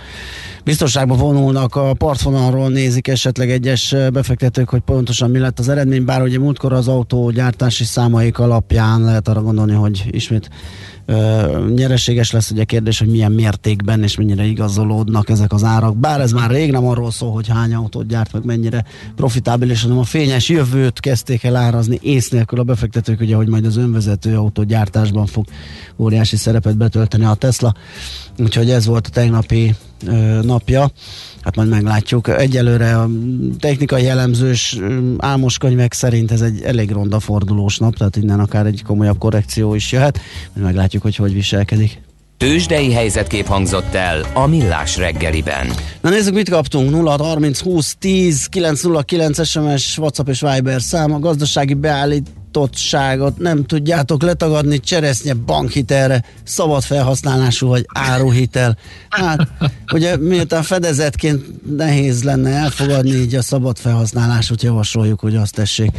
[0.64, 6.22] biztonságban vonulnak a partvonalról, nézik esetleg egyes befektetők, hogy pontosan mi lett az eredmény, bár
[6.22, 10.50] ugye múltkor az autógyártási számaik alapján lehet arra gondolni, hogy ismét
[11.74, 15.96] nyereséges lesz, ugye kérdés, hogy milyen mértékben és mennyire igazolódnak ezek az árak.
[15.96, 18.84] Bár ez már rég nem arról szól, hogy hány autót gyárt, meg mennyire
[19.16, 23.64] profitábilis, hanem a fényes jövőt kezdték el árazni ész nélkül a befektetők, ugye, hogy majd
[23.64, 25.44] az önvezető autógyártásban fog
[25.96, 27.74] óriási szerepet betölteni a Tesla.
[28.38, 29.74] Úgyhogy ez volt a tegnapi
[30.42, 30.90] napja.
[31.40, 32.28] Hát majd meglátjuk.
[32.28, 33.08] Egyelőre a
[33.58, 34.78] technikai jellemzős
[35.18, 39.74] álmos könyvek szerint ez egy elég ronda fordulós nap, tehát innen akár egy komolyabb korrekció
[39.74, 40.20] is jöhet.
[40.52, 42.03] Meglátjuk, hogy hogy viselkedik.
[42.44, 45.72] Tőzsdei helyzetkép hangzott el a Millás reggeliben.
[46.00, 46.90] Na nézzük, mit kaptunk.
[46.90, 51.12] 0 30 20 10 909 SMS, WhatsApp és Viber szám.
[51.12, 54.80] A gazdasági beállítottságot nem tudjátok letagadni.
[54.80, 58.78] Cseresznye bankhitelre, szabad felhasználású vagy áruhitel.
[59.08, 59.48] Hát,
[59.92, 61.44] ugye miután fedezetként
[61.76, 65.90] nehéz lenne elfogadni, így a szabad felhasználásút javasoljuk, hogy azt tessék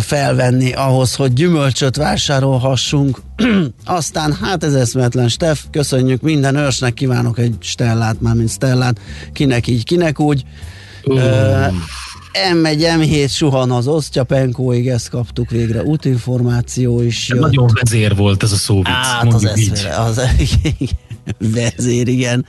[0.00, 3.20] felvenni ahhoz, hogy gyümölcsöt vásárolhassunk.
[3.84, 9.00] Aztán hát ez eszmetlen, Steff, köszönjük minden őrsnek, kívánok egy stellát, már mint stellát,
[9.32, 10.44] kinek így, kinek úgy.
[11.02, 11.66] Ö,
[12.52, 17.40] M1, M7 suhan az osztyapenkóig, ezt kaptuk végre, útinformáció is jött.
[17.40, 18.80] Nagyon vezér volt ez a szó.
[18.84, 20.20] Hát az eszmére, az
[21.54, 22.46] vezér, igen.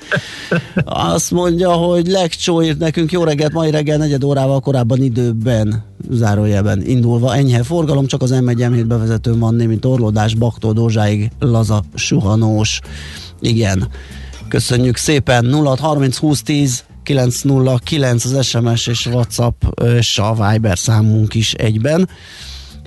[0.85, 6.81] Azt mondja, hogy Lekcsó írt nekünk jó reggelt, mai reggel negyed órával korábban időben, zárójelben
[6.85, 7.35] indulva.
[7.35, 12.79] Enyhe forgalom, csak az M1 M7 bevezetőn van némi torlódás, Baktól Dózsáig laza suhanós.
[13.41, 13.87] Igen.
[14.47, 15.45] Köszönjük szépen.
[15.45, 22.09] 0 30 20 10 909 az SMS és WhatsApp és a Viber számunk is egyben.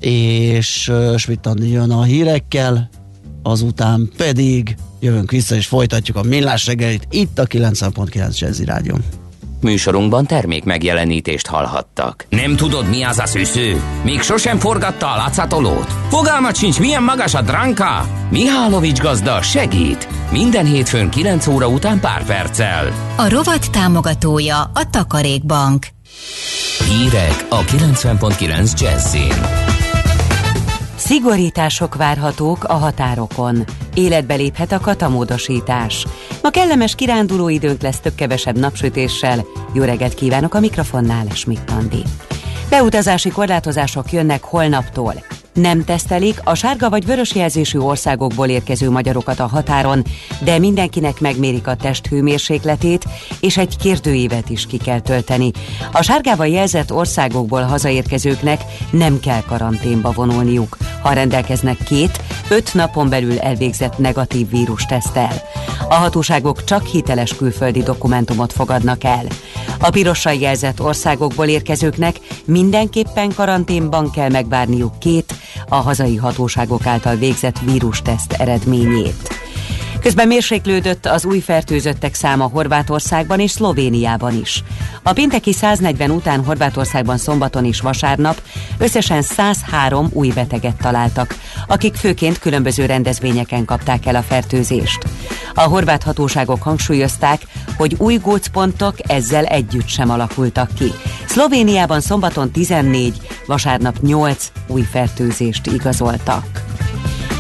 [0.01, 2.89] És uh, jön a hírekkel,
[3.43, 9.05] azután pedig jövünk vissza és folytatjuk a millás reggelit itt a 90.9 Jazzy Rádion.
[9.61, 12.27] Műsorunkban termék megjelenítést hallhattak.
[12.29, 13.83] Nem tudod, mi az a szűző?
[14.05, 15.93] Még sosem forgatta a látszatolót?
[16.09, 18.07] Fogalmat sincs, milyen magas a dránka?
[18.31, 20.09] Mihálovics gazda segít!
[20.31, 22.93] Minden hétfőn 9 óra után pár perccel.
[23.17, 25.87] A rovat támogatója a Takarékbank.
[26.89, 29.72] Hírek a 90.9 Jazzin.
[31.05, 33.65] Szigorítások várhatók a határokon.
[33.95, 36.07] Életbe léphet a katamódosítás.
[36.43, 39.45] Ma kellemes kiránduló időnk lesz több-kevesebb napsütéssel.
[39.73, 42.03] Jó reggelt kívánok a mikrofonnál, Schmidt Andi.
[42.69, 45.15] Beutazási korlátozások jönnek holnaptól.
[45.53, 50.05] Nem tesztelik a sárga vagy vörös jelzésű országokból érkező magyarokat a határon,
[50.45, 53.05] de mindenkinek megmérik a test hőmérsékletét,
[53.41, 55.51] és egy kérdőívet is ki kell tölteni.
[55.93, 58.61] A sárgával jelzett országokból hazaérkezőknek
[58.91, 65.43] nem kell karanténba vonulniuk, ha rendelkeznek két, öt napon belül elvégzett negatív vírustesztel.
[65.89, 69.25] A hatóságok csak hiteles külföldi dokumentumot fogadnak el.
[69.79, 75.35] A pirossal jelzett országokból érkezőknek mindenképpen karanténban kell megvárniuk két,
[75.73, 79.32] a hazai hatóságok által végzett vírusteszt eredményét.
[80.03, 84.63] Közben mérséklődött az új fertőzöttek száma Horvátországban és Szlovéniában is.
[85.03, 88.43] A pénteki 140 után Horvátországban szombaton és vasárnap
[88.79, 91.35] összesen 103 új beteget találtak,
[91.67, 95.07] akik főként különböző rendezvényeken kapták el a fertőzést.
[95.55, 97.43] A horvát hatóságok hangsúlyozták,
[97.77, 100.93] hogy új gócpontok ezzel együtt sem alakultak ki.
[101.27, 106.72] Szlovéniában szombaton 14, vasárnap 8 új fertőzést igazoltak.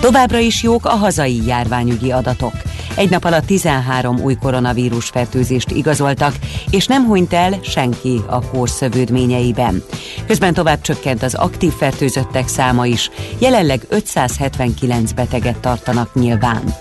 [0.03, 2.53] Továbbra is jók a hazai járványügyi adatok.
[2.97, 6.35] Egy nap alatt 13 új koronavírus fertőzést igazoltak,
[6.71, 9.83] és nem hunyt el senki a kór szövődményeiben.
[10.27, 16.75] Közben tovább csökkent az aktív fertőzöttek száma is, jelenleg 579 beteget tartanak nyilván.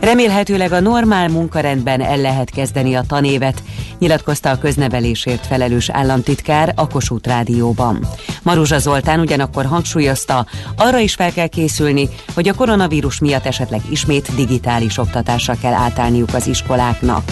[0.00, 3.62] Remélhetőleg a normál munkarendben el lehet kezdeni a tanévet,
[3.98, 8.06] nyilatkozta a köznevelésért felelős államtitkár a Kossuth Rádióban.
[8.42, 14.34] Maruzsa Zoltán ugyanakkor hangsúlyozta, arra is fel kell készülni, hogy a koronavírus miatt esetleg ismét
[14.34, 17.22] digitális oktatásra kell átállniuk az iskoláknak.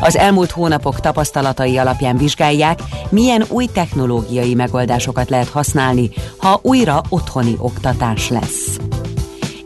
[0.00, 7.54] Az elmúlt hónapok tapasztalatai alapján vizsgálják, milyen új technológiai megoldásokat lehet használni, ha újra otthoni
[7.58, 8.78] oktatás lesz.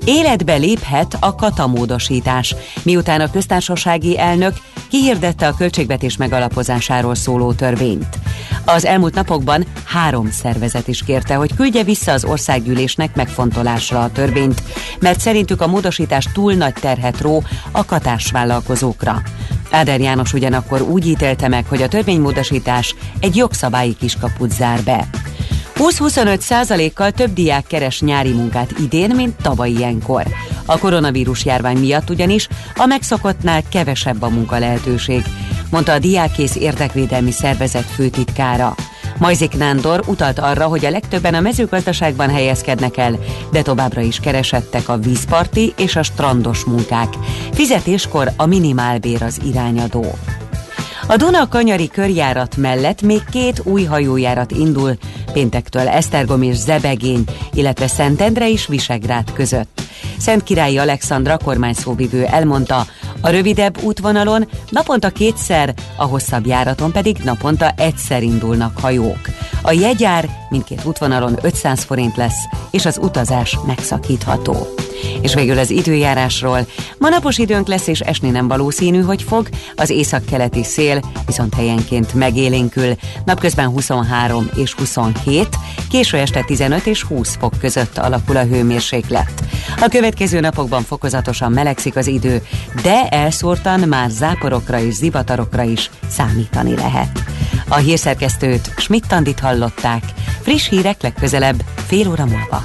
[0.08, 4.54] Életbe léphet a katamódosítás, miután a köztársasági elnök
[4.88, 8.18] kihirdette a költségvetés megalapozásáról szóló törvényt.
[8.64, 14.62] Az elmúlt napokban három szervezet is kérte, hogy küldje vissza az országgyűlésnek megfontolásra a törvényt,
[15.00, 19.22] mert szerintük a módosítás túl nagy terhet ró a katásvállalkozókra.
[19.70, 25.08] Áder János ugyanakkor úgy ítélte meg, hogy a törvénymódosítás egy jogszabályi kiskaput zár be.
[25.78, 30.26] 20-25 százalékkal több diák keres nyári munkát idén, mint tavaly ilyenkor.
[30.64, 35.24] A koronavírus járvány miatt ugyanis a megszokottnál kevesebb a munka lehetőség,
[35.70, 38.74] mondta a Diákész Érdekvédelmi Szervezet főtitkára.
[39.18, 43.18] Majzik Nándor utalt arra, hogy a legtöbben a mezőgazdaságban helyezkednek el,
[43.52, 47.14] de továbbra is keresettek a vízparti és a strandos munkák.
[47.52, 50.04] Fizetéskor a minimálbér az irányadó.
[51.08, 54.96] A Duna kanyari körjárat mellett még két új hajójárat indul,
[55.32, 59.80] péntektől Esztergom és Zebegény, illetve Szentendre és Visegrád között.
[60.18, 62.86] Szent Királyi Alexandra kormányszóvivő elmondta,
[63.20, 69.20] a rövidebb útvonalon naponta kétszer, a hosszabb járaton pedig naponta egyszer indulnak hajók.
[69.62, 74.66] A jegyár mindkét útvonalon 500 forint lesz, és az utazás megszakítható.
[75.20, 76.66] És végül az időjárásról.
[76.98, 79.48] Ma napos időnk lesz, és esni nem valószínű, hogy fog.
[79.76, 82.94] Az északkeleti szél viszont helyenként megélénkül.
[83.24, 85.48] Napközben 23 és 27,
[85.90, 89.32] késő este 15 és 20 fok között alakul a hőmérséklet.
[89.80, 92.42] A következő napokban fokozatosan melegszik az idő,
[92.82, 97.24] de elszórtan már záporokra és zivatarokra is számítani lehet.
[97.68, 100.02] A hírszerkesztőt Schmidt-Tandit hallották.
[100.42, 102.64] Friss hírek legközelebb fél óra múlva.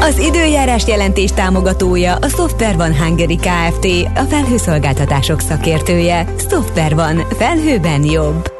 [0.00, 3.86] Az időjárás jelentés támogatója a Software van Hungary Kft.
[4.14, 6.26] A felhőszolgáltatások szakértője.
[6.50, 7.16] Software van.
[7.16, 8.52] Felhőben jobb.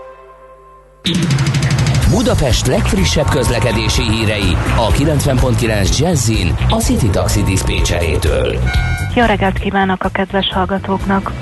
[2.10, 8.58] Budapest legfrissebb közlekedési hírei a 90.9 Jazzin a City Taxi Dispécsejétől.
[9.14, 11.32] Jó reggelt kívánok a kedves hallgatóknak!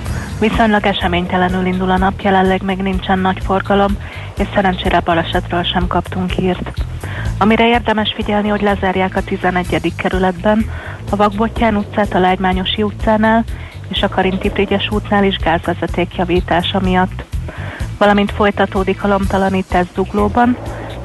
[0.41, 3.97] Viszonylag eseménytelenül indul a nap, jelenleg még nincsen nagy forgalom,
[4.39, 6.73] és szerencsére balesetről sem kaptunk hírt.
[7.39, 9.93] Amire érdemes figyelni, hogy lezárják a 11.
[9.97, 10.71] kerületben,
[11.11, 13.45] a Vakbottyán utcát a Lágymányosi utcánál,
[13.89, 17.25] és a Karinti Frigyes útnál is gázvezeték javítása miatt.
[17.99, 20.57] Valamint folytatódik a lomtalanítás Zuglóban,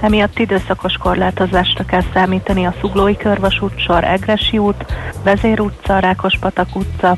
[0.02, 4.86] emiatt időszakos korlátozásra kell számítani a Zuglói Körvasút sor Egresi út,
[5.24, 7.18] Vezér utca, Rákospatak utca,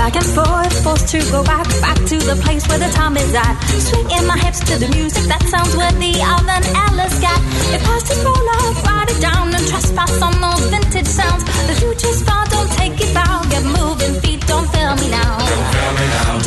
[0.00, 3.34] Back and forth, forced to go back, back to the place where the time is
[3.34, 3.54] at.
[3.88, 7.40] Swinging my hips to the music that sounds worthy of an Alice cat.
[7.74, 11.44] If past is roll up, write it down and trespass on those vintage sounds.
[11.68, 13.44] The future's far, don't take it bow.
[13.52, 15.36] Get moving, feet, don't fail me now.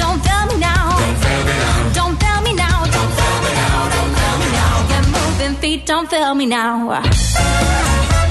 [0.02, 0.86] Don't fail me now.
[2.00, 2.78] Don't fail me now.
[2.98, 3.78] Don't fail me now.
[3.96, 4.74] Don't fail me now.
[4.92, 8.23] Get moving, feet, don't fail me now.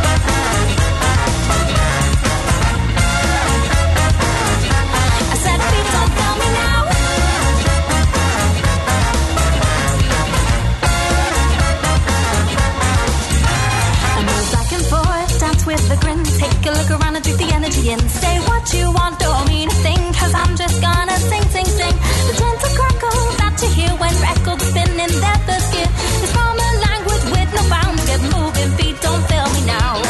[16.42, 18.00] Take a look around and drink the energy in.
[18.08, 21.94] Say what you want, don't mean a thing, cause I'm just gonna sing, sing, sing.
[22.26, 25.90] The gentle crackle that you hear when records spin in their first gear
[26.24, 26.54] is from
[26.86, 28.02] language with no bounds.
[28.10, 30.02] Get moving, feet, don't fail me now.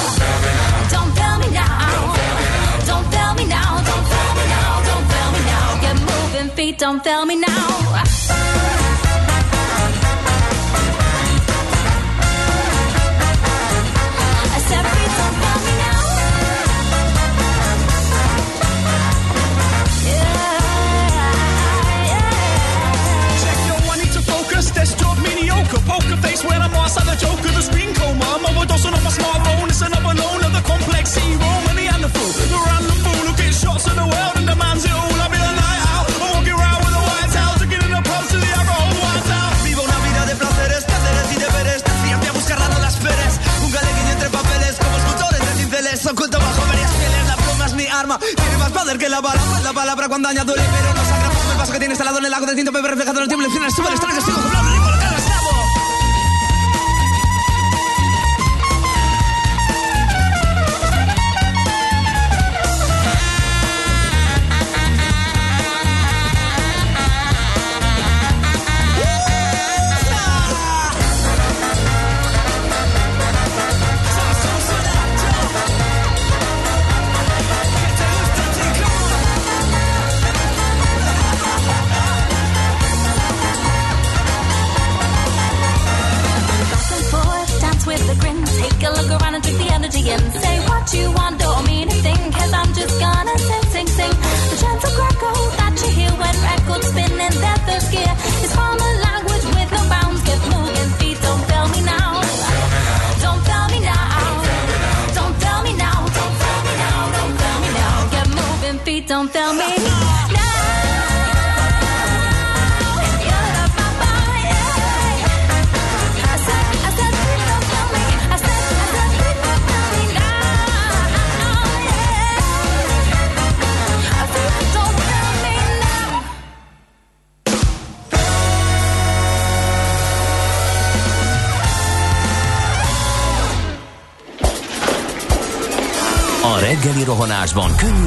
[0.94, 2.16] Don't fail me now.
[2.88, 3.70] Don't fail me now.
[3.88, 4.70] Don't fail me now.
[4.88, 5.80] Don't fail me now.
[5.84, 8.71] Get moving, feet, don't fail me now.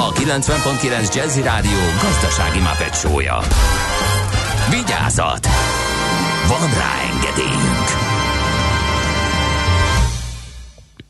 [0.00, 3.38] a 90.9 Jazzy Rádió gazdasági mapetsója.
[4.70, 5.46] Vigyázat!
[6.48, 7.88] Van rá engedélyünk!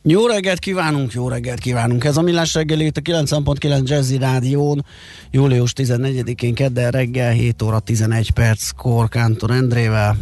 [0.03, 2.05] Jó reggelt kívánunk, jó reggelt kívánunk.
[2.05, 4.85] Ez a Millás reggeli itt a 90.9 Jazzy Rádión,
[5.31, 8.71] július 14-én kedden reggel 7 óra 11 perc
[9.09, 10.17] Kántor Endrével.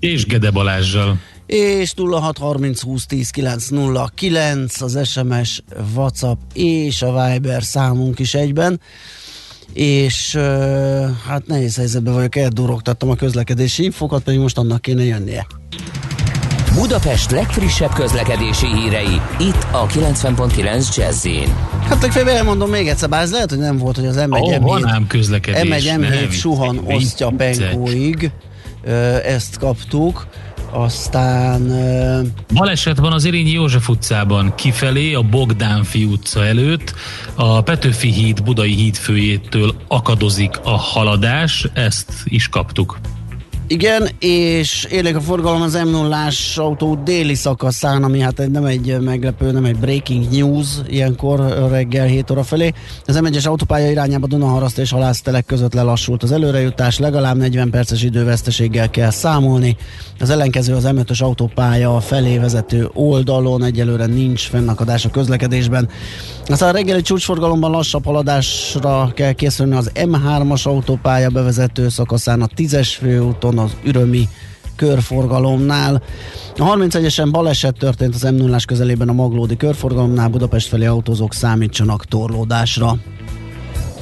[0.00, 1.18] És Gede Balázsjal.
[1.50, 5.62] És 0630 20 10 909 az SMS,
[5.94, 8.80] WhatsApp és a Viber számunk is egyben.
[9.72, 10.36] És
[11.26, 15.46] hát nehéz helyzetben vagyok, eldurogtattam a közlekedési infokat, pedig most annak kéne jönnie.
[16.74, 21.26] Budapest legfrissebb közlekedési hírei, itt a 90.9 jazz
[21.88, 24.66] Hát legfeljebb elmondom még egyszer, bár ez lehet, hogy nem volt, hogy az M1 Ó,
[24.66, 28.30] van ám közlekedés, M1 ne M7 viccelj, suhan osztja Benkóig,
[28.84, 30.26] Ö, ezt kaptuk,
[30.72, 31.72] aztán
[32.54, 36.94] Baleset van az Érényi József utcában, kifelé a Bogdánfi utca előtt,
[37.34, 42.98] a Petőfi híd Budai híd főjétől akadozik a haladás, ezt is kaptuk.
[43.72, 48.64] Igen, és élék a forgalom az m 0 autó déli szakaszán, ami hát egy- nem
[48.64, 52.72] egy meglepő, nem egy breaking news ilyenkor reggel 7 óra felé.
[53.06, 58.90] Az M1-es autópálya irányába Dunaharaszt és Halásztelek között lelassult az előrejutás, legalább 40 perces időveszteséggel
[58.90, 59.76] kell számolni.
[60.20, 65.88] Az ellenkező az M5-ös autópálya felé vezető oldalon egyelőre nincs fennakadás a közlekedésben.
[66.46, 72.88] Aztán a reggeli csúcsforgalomban lassabb haladásra kell készülni az M3-as autópálya bevezető szakaszán, a 10-es
[72.98, 74.28] főúton, az ürömi
[74.76, 76.02] körforgalomnál.
[76.56, 82.04] A 31-esen baleset történt az m 0 közelében a Maglódi körforgalomnál, Budapest felé autózók számítsanak
[82.04, 82.96] torlódásra.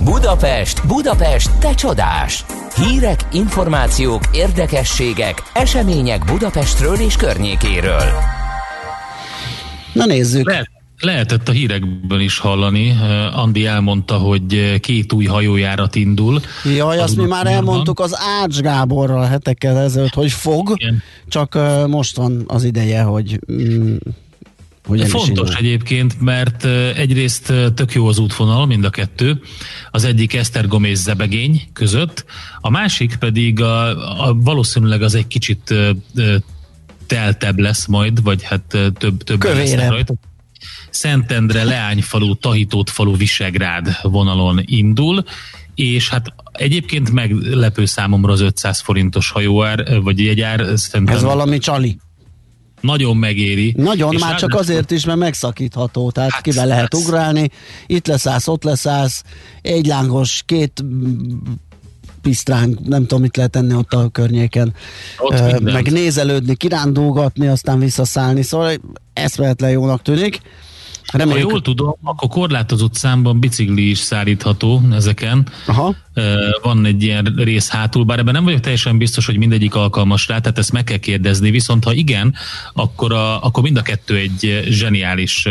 [0.01, 2.45] Budapest, Budapest, te csodás!
[2.75, 8.05] Hírek, információk, érdekességek, események Budapestről és környékéről.
[9.93, 10.47] Na nézzük.
[10.47, 12.97] Lehet, lehetett a hírekből is hallani.
[13.33, 16.41] Andi elmondta, hogy két új hajójárat indul.
[16.77, 21.03] Jaj, azt mi már elmondtuk az Ács Gáborral hetekkel ezelőtt, hogy fog, Igen.
[21.29, 23.97] csak most van az ideje, hogy mm,
[24.87, 26.65] hogy Fontos egyébként, mert
[26.97, 29.41] egyrészt tök jó az útvonal, mind a kettő.
[29.91, 32.25] Az egyik Esztergom és Zebegény között,
[32.61, 33.89] a másik pedig a,
[34.29, 35.75] a, valószínűleg az egy kicsit
[37.07, 38.63] teltebb lesz majd, vagy hát
[38.99, 40.15] több, több lesznek rajta.
[40.91, 45.25] Szentendre, Leányfalu, Tahitótfalu, Visegrád vonalon indul,
[45.75, 50.65] és hát egyébként meglepő számomra az 500 forintos hajóár, vagy jegyár.
[50.77, 51.99] Szerintem Ez valami csali.
[52.81, 53.75] Nagyon megéri.
[53.77, 56.95] Nagyon, És már csak ráadásul- azért is, mert megszakítható, tehát Hát, kibe lehet hát.
[56.95, 57.51] ugrálni,
[57.87, 59.23] itt leszállsz, ott leszállsz,
[59.63, 60.85] egy lángos, két
[62.23, 64.75] pisztránk, nem tudom, mit lehet tenni ott a környéken,
[65.19, 65.73] Ott mindent.
[65.73, 68.73] meg nézelődni, kirándulgatni, aztán visszaszállni, szóval
[69.13, 70.41] eszméletlen jónak tűnik.
[71.13, 75.49] Ha Reméljük, jól tudom, akkor korlátozott számban bicikli is szállítható ezeken.
[75.67, 75.95] Aha.
[76.63, 80.39] Van egy ilyen rész hátul, bár ebben nem vagyok teljesen biztos, hogy mindegyik alkalmas rá,
[80.39, 82.35] tehát ezt meg kell kérdezni, viszont ha igen,
[82.73, 85.47] akkor, a, akkor mind a kettő egy zseniális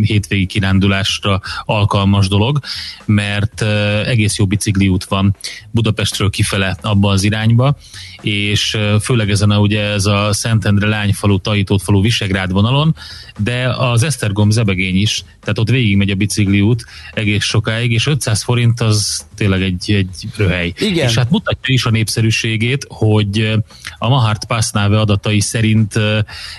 [0.00, 2.58] hétvégi kirándulásra alkalmas dolog,
[3.04, 3.62] mert
[4.06, 5.36] egész jó bicikliút van
[5.70, 7.76] Budapestről kifele abba az irányba,
[8.20, 12.94] és főleg ezen a, ugye ez a Szentendre Lányfalu, Tahitótfalu, Visegrád vonalon,
[13.38, 18.80] de az Esztergom Zebegény is, tehát ott végigmegy a bicikliút egész sokáig, és 500 forint
[18.80, 20.72] az tényleg egy, egy röhely.
[20.78, 21.08] Igen.
[21.08, 23.58] És hát mutatja is a népszerűségét, hogy
[23.98, 25.94] a Mahart Passnave adatai szerint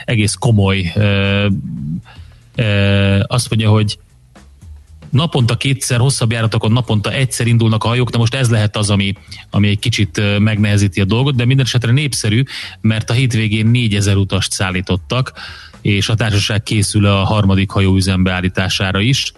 [0.05, 0.93] egész komoly
[3.27, 3.97] azt mondja, hogy
[5.09, 9.13] naponta kétszer, hosszabb járatokon naponta egyszer indulnak a hajók, de most ez lehet az, ami,
[9.49, 12.43] ami egy kicsit megnehezíti a dolgot, de minden esetre népszerű,
[12.81, 15.33] mert a hétvégén 4000 utast szállítottak,
[15.81, 19.33] és a társaság készül a harmadik hajó üzembeállítására is,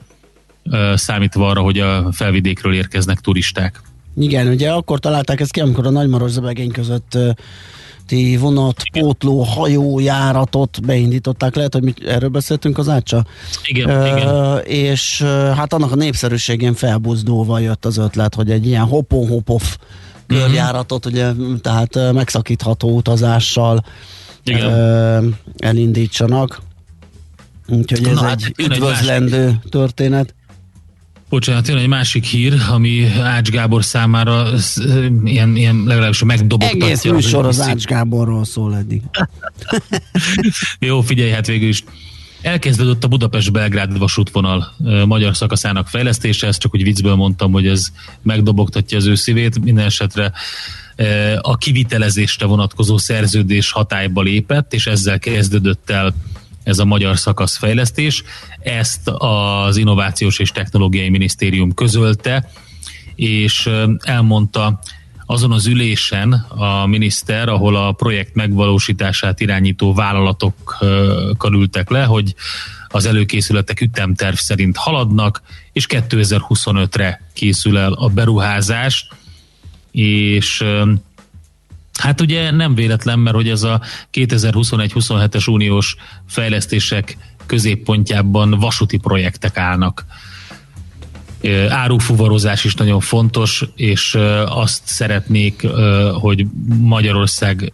[0.94, 3.82] számítva arra, hogy a felvidékről érkeznek turisták.
[4.18, 7.18] Igen, ugye akkor találták ezt ki, amikor a Nagymaros zebegény között
[8.08, 11.56] ti vonat, pótló, hajójáratot beindították.
[11.56, 13.26] Lehet, hogy mi erről beszéltünk az Ácsa?
[13.64, 14.60] Igen, Ö, igen.
[14.64, 15.22] És
[15.56, 19.76] hát annak a népszerűségén felbuzdulva jött az ötlet, hogy egy ilyen hopon-hopoff
[20.28, 23.86] körjáratot, ugye, tehát megszakítható utazással
[24.44, 24.72] Igen.
[24.72, 26.62] ö, elindítsanak.
[27.68, 30.34] Úgyhogy ez Na, hát egy jön egy üdvözlendő történet.
[31.34, 34.84] Bocsánat, jön egy másik hír, ami Ács Gábor számára sz-
[35.24, 36.86] ilyen, ilyen legalábbis megdobogtatja.
[36.86, 39.02] Egész műsor az Ács Gáborról szól eddig.
[40.80, 41.84] Jó, figyelj, hát végül is.
[42.42, 44.74] Elkezdődött a Budapest-Belgrád vasútvonal
[45.06, 47.88] magyar szakaszának fejlesztése, ezt csak úgy viccből mondtam, hogy ez
[48.22, 49.64] megdobogtatja az ő szívét.
[49.64, 50.32] Minden esetre
[51.42, 56.14] a kivitelezésre vonatkozó szerződés hatályba lépett, és ezzel kezdődött el
[56.64, 58.24] ez a magyar szakaszfejlesztés.
[58.60, 62.50] Ezt az Innovációs és Technológiai Minisztérium közölte,
[63.16, 64.80] és elmondta
[65.26, 72.36] azon az ülésen a miniszter, ahol a projekt megvalósítását irányító vállalatokkal ültek le, hogy
[72.88, 75.42] az előkészületek ütemterv szerint haladnak,
[75.72, 79.08] és 2025-re készül el a beruházás,
[79.92, 80.64] és
[82.04, 83.82] Hát ugye nem véletlen, mert hogy ez a
[84.14, 85.96] 2021-27-es uniós
[86.28, 90.06] fejlesztések középpontjában vasúti projektek állnak.
[91.70, 95.68] Árufuvarozás is nagyon fontos, és azt szeretnék,
[96.14, 96.46] hogy
[96.80, 97.72] Magyarország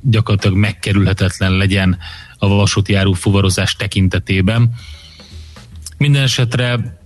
[0.00, 1.98] gyakorlatilag megkerülhetetlen legyen
[2.38, 4.74] a vasúti árufuvarozás tekintetében.
[5.98, 6.98] Minden esetre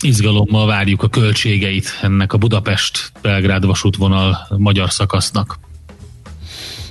[0.00, 5.58] izgalommal várjuk a költségeit ennek a Budapest-Belgrád vasútvonal magyar szakasznak.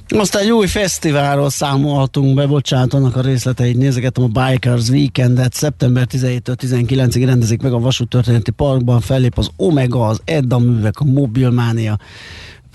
[0.07, 6.07] Aztán egy új fesztiválról számolhatunk be, bocsánat, annak a részleteit nézegetem, a Bikers Weekendet szeptember
[6.11, 11.97] 17-től 19-ig rendezik meg a Vasúttörténeti Parkban, fellép az Omega, az Edda művek, a Mobilmánia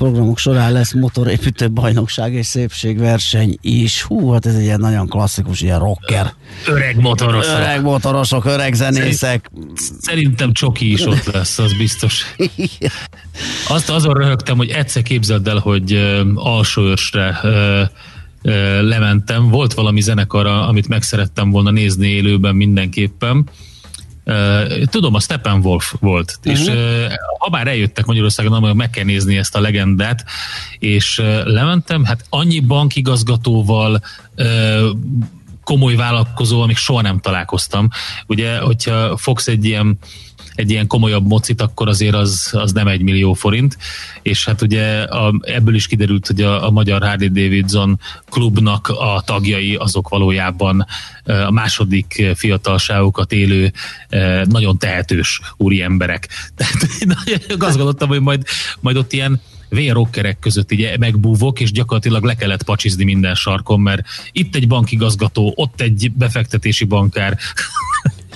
[0.01, 4.03] programok során lesz motorépítő bajnokság és szépségverseny is.
[4.03, 6.33] Hú, hát ez egy ilyen nagyon klasszikus, ilyen rocker.
[6.67, 7.57] Öreg motorosok.
[7.57, 9.51] Öreg motorosok, öreg zenészek.
[10.01, 12.35] Szerintem Csoki is ott lesz, az biztos.
[13.69, 17.41] Azt azon röhögtem, hogy egyszer képzeld el, hogy alsóörsre
[18.81, 19.49] lementem.
[19.49, 23.49] Volt valami zenekar, amit meg szerettem volna nézni élőben mindenképpen.
[24.85, 26.61] Tudom, a Steppenwolf volt, uh-huh.
[26.61, 27.07] és ö,
[27.39, 30.25] ha bár eljöttek Magyarországon, akkor meg kell nézni ezt a legendát,
[30.79, 34.03] és lementem, hát annyi bankigazgatóval,
[35.65, 37.89] komoly vállalkozóval még soha nem találkoztam.
[38.27, 39.99] Ugye, hogyha fogsz egy ilyen
[40.61, 43.79] egy ilyen komolyabb mocit, akkor azért az, az nem egy millió forint,
[44.23, 48.01] és hát ugye a, ebből is kiderült, hogy a, a magyar Harley Davidson
[48.31, 50.87] klubnak a tagjai azok valójában
[51.25, 53.73] a második fiatalságokat élő
[54.45, 56.29] nagyon tehetős úri emberek.
[56.57, 58.43] Tehát azt gondoltam, hogy majd,
[58.81, 59.41] majd ott ilyen
[59.71, 65.53] vérrokkerek között így megbúvok, és gyakorlatilag le kellett pacsizni minden sarkon, mert itt egy bankigazgató,
[65.57, 67.39] ott egy befektetési bankár.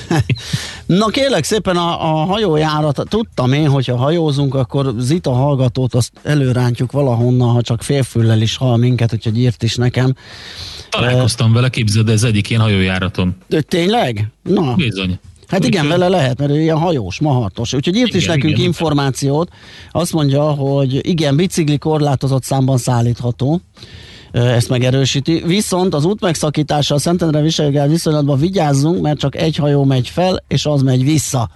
[0.86, 6.92] Na kérlek szépen a, a hajójárat, tudtam én, hogyha hajózunk, akkor Zita hallgatót azt előrántjuk
[6.92, 10.14] valahonnan, ha csak félfüllel is hall minket, úgyhogy írt is nekem.
[10.90, 13.36] Találkoztam vele, képzeld, ez egyik ilyen hajójáraton.
[13.68, 14.28] Tényleg?
[14.42, 14.74] Na.
[14.74, 15.18] Bizony.
[15.46, 17.72] Hát igen, vele lehet, mert ő ilyen hajós, mahartos.
[17.72, 18.64] Úgyhogy írt is Igen, nekünk igen.
[18.64, 19.50] információt.
[19.90, 23.60] Azt mondja, hogy igen, bicikli korlátozott számban szállítható.
[24.34, 25.42] Ezt megerősíti.
[25.46, 30.44] Viszont az út megszakítása a Szentendre viselgel viszonylatban vigyázzunk, mert csak egy hajó megy fel,
[30.48, 31.50] és az megy vissza.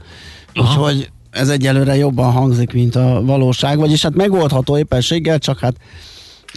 [0.54, 0.68] Aha.
[0.68, 3.78] Úgyhogy ez egyelőre jobban hangzik, mint a valóság.
[3.78, 5.76] Vagyis hát megoldható éppenséggel, csak hát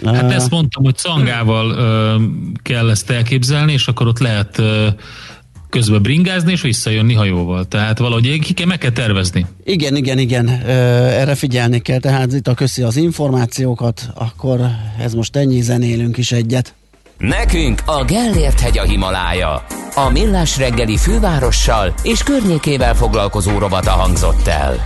[0.05, 2.15] Hát ezt mondtam, hogy cangával ö,
[2.61, 4.87] kell ezt elképzelni, és akkor ott lehet ö,
[5.71, 7.65] közben bringázni, és visszajönni hajóval.
[7.65, 9.45] Tehát valahogy ki kell, meg kell tervezni.
[9.63, 14.59] Igen, igen, igen, erre figyelni kell, tehát itt a köszi az információkat, akkor
[14.99, 16.73] ez most ennyi zenélünk is egyet.
[17.17, 19.65] Nekünk a Gellért hegy a Himalája.
[19.95, 24.81] A Millás reggeli fővárossal és környékével foglalkozó rovata hangzott el.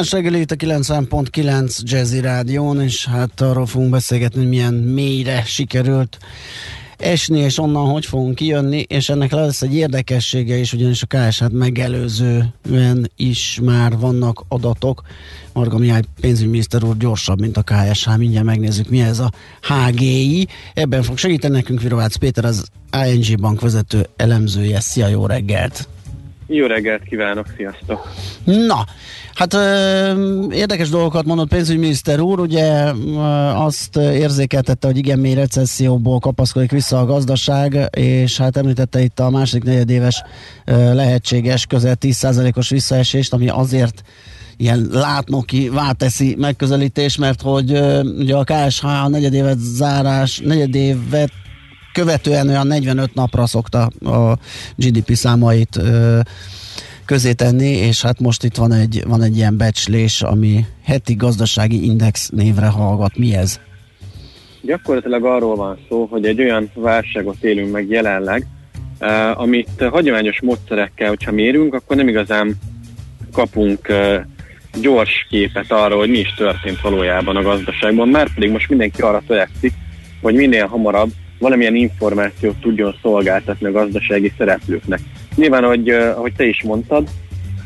[0.00, 5.42] Millás reggeli itt a 90.9 Jazzy Rádión, és hát arról fogunk beszélgetni, hogy milyen mélyre
[5.44, 6.18] sikerült
[6.96, 11.52] esni, és onnan hogy fogunk kijönni, és ennek lesz egy érdekessége is, ugyanis a KSH-t
[11.52, 15.02] megelőzően is már vannak adatok.
[15.52, 20.48] Marga Mihály pénzügyminiszter úr gyorsabb, mint a KSH, mindjárt megnézzük, mi ez a HGI.
[20.74, 22.68] Ebben fog segíteni nekünk Virovácz Péter, az
[23.06, 24.80] ING Bank vezető elemzője.
[24.80, 25.88] Szia, jó reggelt!
[26.52, 28.12] Jó reggelt kívánok, sziasztok!
[28.44, 28.84] Na,
[29.34, 33.18] hát ö, érdekes dolgokat mondott pénzügyminiszter úr, ugye ö,
[33.54, 39.30] azt érzékeltette, hogy igen mély recesszióból kapaszkodik vissza a gazdaság, és hát említette itt a
[39.30, 40.22] második negyedéves
[40.64, 44.02] ö, lehetséges közel 10%-os visszaesést, ami azért
[44.56, 51.30] ilyen látnoki, válteszi megközelítés, mert hogy ö, ugye a KSH a negyedévet zárás, negyedévet
[51.92, 54.38] követően olyan 45 napra szokta a
[54.76, 56.20] GDP számait ö,
[57.04, 61.84] közé tenni, és hát most itt van egy, van egy ilyen becslés, ami heti gazdasági
[61.84, 63.16] index névre hallgat.
[63.16, 63.60] Mi ez?
[64.62, 68.46] Gyakorlatilag arról van szó, hogy egy olyan válságot élünk meg jelenleg,
[69.00, 72.56] uh, amit hagyományos módszerekkel, hogyha mérünk, akkor nem igazán
[73.32, 74.14] kapunk uh,
[74.80, 79.22] gyors képet arról, hogy mi is történt valójában a gazdaságban, már pedig most mindenki arra
[79.26, 79.72] törekszik,
[80.20, 81.10] hogy minél hamarabb
[81.40, 85.00] valamilyen információt tudjon szolgáltatni a gazdasági szereplőknek.
[85.36, 87.08] Nyilván, ahogy, ahogy te is mondtad,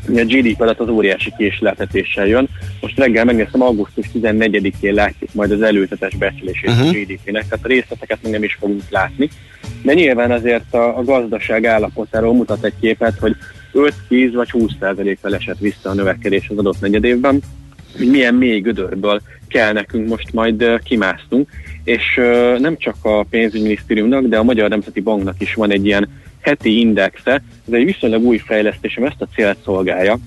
[0.07, 2.49] a GDP adat az óriási késleltetéssel jön.
[2.81, 6.87] Most reggel megnéztem, augusztus 14-én látjuk majd az előzetes becslését uh-huh.
[6.87, 9.29] a GDP-nek, tehát a részleteket még nem is fogunk látni.
[9.83, 13.35] De nyilván azért a, a gazdaság állapotáról mutat egy képet, hogy
[13.73, 17.41] 5-10 vagy 20 százalékkal esett vissza a növekedés az adott negyedévben,
[17.97, 21.49] hogy milyen mély gödörből kell nekünk most majd kimásznunk,
[21.83, 22.21] és
[22.57, 26.09] nem csak a pénzügyminisztériumnak, de a Magyar Nemzeti Banknak is van egy ilyen
[26.41, 27.31] heti indexe,
[27.67, 30.17] ez egy viszonylag új fejlesztés, ami ezt a célt szolgálja,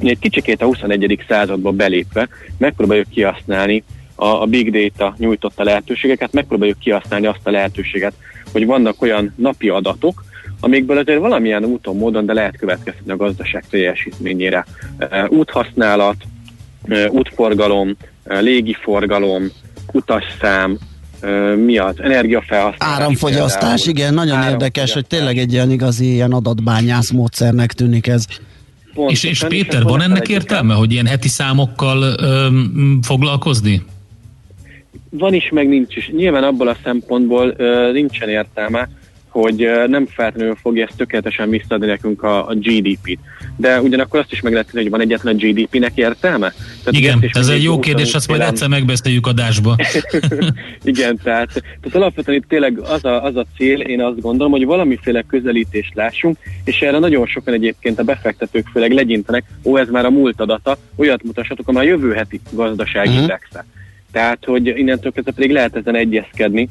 [0.00, 1.24] egy kicsikét a 21.
[1.28, 3.84] századba belépve megpróbáljuk kihasználni
[4.14, 8.14] a, a big data nyújtotta lehetőségeket, megpróbáljuk kihasználni azt a lehetőséget,
[8.52, 10.24] hogy vannak olyan napi adatok,
[10.60, 14.66] amikből azért valamilyen úton, módon, de lehet következtetni a gazdaság teljesítményére.
[15.28, 16.16] Úthasználat,
[17.08, 19.50] útforgalom, légiforgalom,
[19.92, 20.78] utasszám,
[21.64, 22.98] mi az energiafelhasználás.
[22.98, 28.24] Áramfogyasztás, igen, nagyon érdekes, hogy tényleg egy ilyen igazi ilyen adatbányász módszernek tűnik ez.
[29.06, 33.82] és, és Péter, van ennek értelme, hogy ilyen heti számokkal öm, foglalkozni?
[35.10, 36.10] Van is, meg nincs is.
[36.16, 38.88] Nyilván abból a szempontból ö, nincsen értelme,
[39.32, 43.18] hogy nem feltétlenül fogja ezt tökéletesen visszaadni nekünk a, a GDP-t.
[43.56, 46.52] De ugyanakkor azt is meg lehet hogy van egyetlen GDP-nek értelme?
[46.84, 49.76] Tehát Igen, ez egy jó kérdés, azt majd egyszer megbeszéljük adásba.
[50.84, 54.64] Igen, tehát, tehát alapvetően itt tényleg az a, az a cél, én azt gondolom, hogy
[54.64, 60.04] valamiféle közelítést lássunk, és erre nagyon sokan egyébként a befektetők főleg legyintenek, ó, ez már
[60.04, 63.22] a múlt adata, olyat mutassatok, amely a jövő heti gazdasági uh-huh.
[63.22, 63.64] indexe.
[64.12, 66.68] Tehát, hogy innentől kezdve pedig lehet ezen egyezkedni,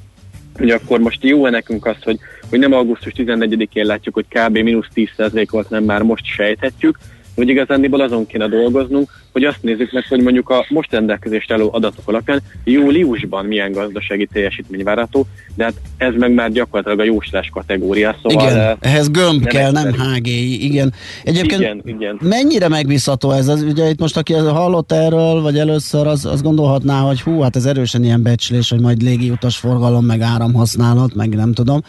[0.61, 4.57] hogy akkor most jó-e nekünk az, hogy, hogy nem augusztus 14-én látjuk, hogy kb.
[4.57, 6.97] mínusz 10% volt, nem már most sejthetjük,
[7.35, 11.69] hogy igazándiból azon kéne dolgoznunk, hogy azt nézzük meg, hogy mondjuk a most rendelkezést álló
[11.73, 17.49] adatok alapján júliusban milyen gazdasági teljesítmény várható, de hát ez meg már gyakorlatilag a jóslás
[17.53, 18.15] kategória.
[18.23, 20.93] Szóval igen, ehhez gömb nem kell, nem HGI, igen.
[21.23, 22.17] Egyébként igen, igen.
[22.21, 23.47] mennyire megbízható ez?
[23.47, 27.55] Az, ugye itt most aki hallott erről, vagy először, az, az gondolhatná, hogy hú, hát
[27.55, 31.81] ez erősen ilyen becslés, hogy majd légi utasforgalom, meg áramhasználat, meg nem tudom.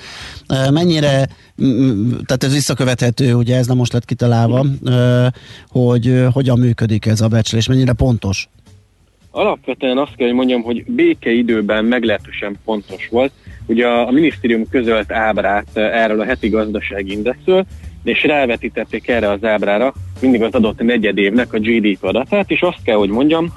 [0.71, 1.29] Mennyire
[2.25, 4.67] tehát ez visszakövethető, ugye ez nem most lett kitalálva,
[5.69, 8.49] hogy hogyan működik ez a becslés, mennyire pontos?
[9.31, 13.33] Alapvetően azt kell, hogy mondjam, hogy békeidőben meglehetősen pontos volt.
[13.67, 17.65] Ugye a, a minisztérium közölt ábrát erről a heti gazdasági indexről,
[18.05, 22.83] és rávetítették erre az ábrára mindig az adott negyed évnek a GDP adatát, és azt
[22.85, 23.53] kell, hogy mondjam,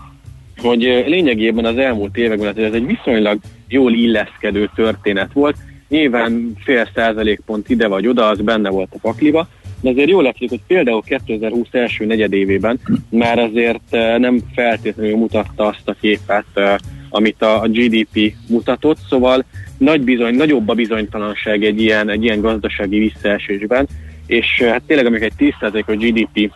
[0.57, 5.55] hogy lényegében az elmúlt években ez egy viszonylag jól illeszkedő történet volt,
[5.87, 9.47] Nyilván fél százalékpont ide vagy oda, az benne volt a pakliba,
[9.85, 12.79] de azért jól látszik, hogy például 2020 első negyedévében
[13.09, 16.75] már azért eh, nem feltétlenül mutatta azt a képet, eh,
[17.09, 19.45] amit a GDP mutatott, szóval
[19.77, 23.87] nagy bizony, nagyobb a bizonytalanság egy ilyen, egy ilyen gazdasági visszaesésben,
[24.27, 26.51] és eh, hát tényleg amikor egy 10%-os GDP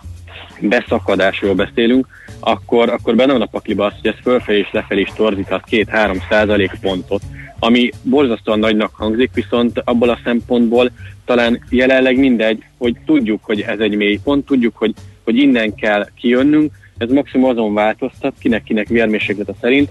[0.60, 2.08] beszakadásról beszélünk,
[2.40, 6.22] akkor, akkor benne van a pakliba az, hogy ez fölfelé és lefelé is torzíthat 2-3
[6.30, 7.22] százalék pontot
[7.60, 10.92] ami borzasztóan nagynak hangzik, viszont abból a szempontból
[11.26, 14.94] talán jelenleg mindegy, hogy tudjuk, hogy ez egy mély pont, tudjuk, hogy,
[15.24, 19.90] hogy innen kell kijönnünk, ez maximum azon változtat, kinek-kinek vérmérséklete szerint,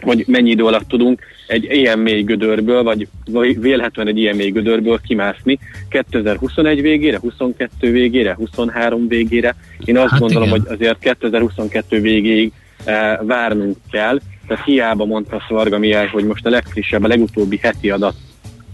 [0.00, 3.08] hogy mennyi idő alatt tudunk egy ilyen mély gödörből, vagy
[3.60, 9.54] vélhetően egy ilyen mély gödörből kimászni 2021 végére, 22 végére, 23 végére.
[9.84, 10.60] Én azt Hát gondolom, igen.
[10.60, 12.52] hogy azért 2022 végéig
[12.84, 17.90] eh, várnunk kell, tehát hiába mondta Szvarga Mihály, hogy most a legfrissebb, a legutóbbi heti
[17.90, 18.14] adat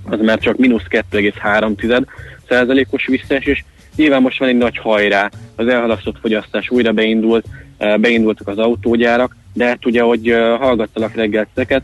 [0.04, 2.04] az már csak mínusz 2,3
[2.48, 3.64] százalékos visszaesés.
[3.96, 7.44] Nyilván most van egy nagy hajrá, az elhalasztott fogyasztás újra beindult,
[7.78, 11.82] eh, beindultak az autógyárak, de hát ugye, hogy eh, hallgattalak reggelteket,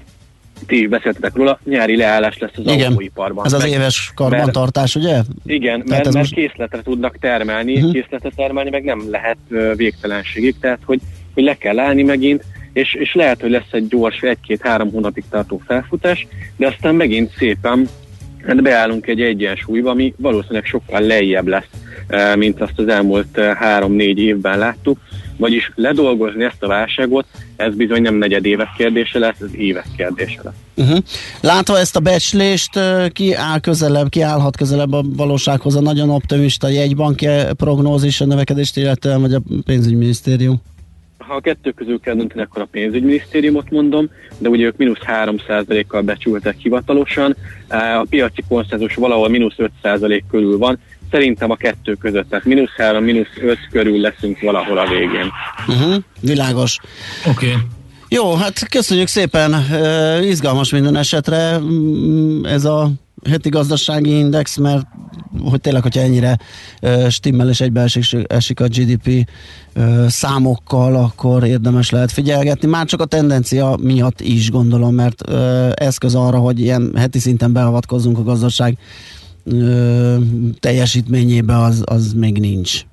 [0.66, 3.45] ti is beszéltetek róla, nyári leállás lesz az Igen, autóiparban.
[3.47, 5.20] ez az Meg- éves karbantartás, ugye?
[5.45, 7.84] igen, Tehát mert, mert most- készletre tudnak termelni, Mhm.
[7.84, 8.01] uh-huh.
[8.03, 11.01] készletre termelni meg nem lehet ö, végtelenségig, tehát hogy,
[11.34, 12.45] hogy le kell állni megint,
[12.79, 16.26] és, és lehet, hogy lesz egy gyors, egy-két-három hónapig tartó felfutás,
[16.57, 17.89] de aztán megint szépen
[18.47, 21.68] hát beállunk egy egyensúlyba, ami valószínűleg sokkal lejjebb lesz,
[22.09, 24.99] ö, mint azt az elmúlt ö, három-négy évben láttuk,
[25.37, 27.26] vagyis ledolgozni ezt a válságot,
[27.57, 30.87] ez bizony nem negyedévek kérdése lesz, ez évek kérdése lesz.
[30.87, 30.99] Uh-huh.
[31.41, 36.11] Látva ezt a becslést, ö, ki áll közelebb, ki állhat közelebb a valósághoz a nagyon
[36.11, 37.26] optimista jegybanki
[37.57, 40.61] prognózis a növekedést illetően, vagy a pénzügyminisztérium?
[41.29, 46.03] Ha a kettő közül kell dönteni, akkor a pénzügyminisztériumot mondom, de ugye ők mínusz 3%-kal
[46.03, 47.37] becsültek hivatalosan,
[47.68, 50.79] a piaci konszenzus valahol mínusz 5% körül van,
[51.11, 55.31] szerintem a kettő között, tehát mínusz 3, mínusz 5 körül leszünk valahol a végén.
[55.68, 55.95] Uh-huh.
[56.20, 56.79] Világos.
[57.26, 57.47] Oké.
[57.47, 57.59] Okay.
[58.09, 62.91] Jó, hát köszönjük szépen, uh, izgalmas minden esetre mm, ez a
[63.28, 64.86] heti gazdasági index, mert
[65.44, 66.38] hogy tényleg, hogyha ennyire
[66.82, 69.28] uh, stimmel és egybeesik esik a GDP
[70.06, 72.68] számokkal, akkor érdemes lehet figyelgetni.
[72.68, 77.52] Már csak a tendencia miatt is gondolom, mert uh, eszköz arra, hogy ilyen heti szinten
[77.52, 78.78] beavatkozzunk a gazdaság
[80.60, 82.84] teljesítményébe, az, az még nincs.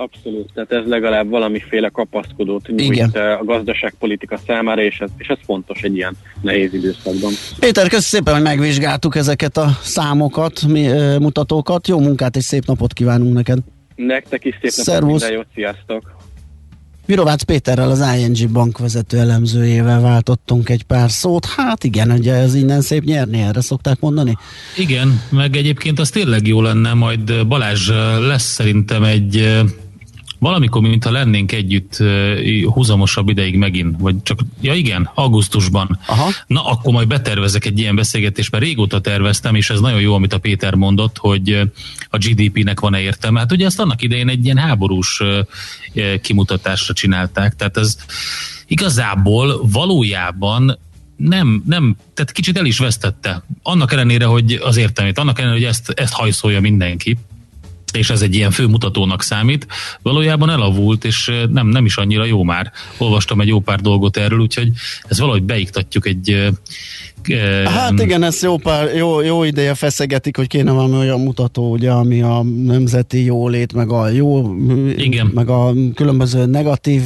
[0.00, 3.10] Abszolút, tehát ez legalább valamiféle kapaszkodót nyújt Igen.
[3.12, 7.32] eh, a gazdaságpolitika számára, és ez, és ez fontos egy ilyen nehéz időszakban.
[7.58, 11.88] Péter, köszönöm szépen, hogy megvizsgáltuk ezeket a számokat, mi, ö, mutatókat.
[11.88, 13.58] Jó munkát és szép napot kívánunk neked.
[13.94, 15.20] Nektek is szép napot, Szervusz.
[15.20, 16.18] minden jót, sziasztok!
[17.06, 21.46] Virovácz Péterrel, az ING bank vezető elemzőjével váltottunk egy pár szót.
[21.46, 24.36] Hát igen, ugye ez innen szép nyerni, erre szokták mondani.
[24.76, 27.90] Igen, meg egyébként az tényleg jó lenne, majd Balázs
[28.20, 29.60] lesz szerintem egy
[30.40, 31.96] valamikor, mintha lennénk együtt
[32.64, 35.98] húzamosabb ideig megint, vagy csak, ja igen, augusztusban.
[36.06, 36.30] Aha.
[36.46, 40.32] Na, akkor majd betervezek egy ilyen beszélgetést, mert régóta terveztem, és ez nagyon jó, amit
[40.32, 41.70] a Péter mondott, hogy
[42.10, 43.38] a GDP-nek van-e értelme.
[43.38, 45.22] Hát ugye ezt annak idején egy ilyen háborús
[46.22, 47.96] kimutatásra csinálták, tehát ez
[48.66, 50.78] igazából valójában
[51.16, 53.42] nem, nem, tehát kicsit el is vesztette.
[53.62, 57.16] Annak ellenére, hogy az értelmét, annak ellenére, hogy ezt, ezt hajszolja mindenki,
[57.96, 59.66] és ez egy ilyen főmutatónak számít,
[60.02, 62.72] valójában elavult, és nem, nem is annyira jó már.
[62.98, 64.70] Olvastam egy jó pár dolgot erről, úgyhogy
[65.08, 66.52] ez valahogy beiktatjuk egy...
[67.64, 71.90] Hát igen, ezt jó, pár, jó, jó ideje feszegetik, hogy kéne valami olyan mutató, ugye,
[71.90, 74.54] ami a nemzeti jólét, meg a jó,
[74.96, 75.30] igen.
[75.34, 77.02] meg a különböző negatív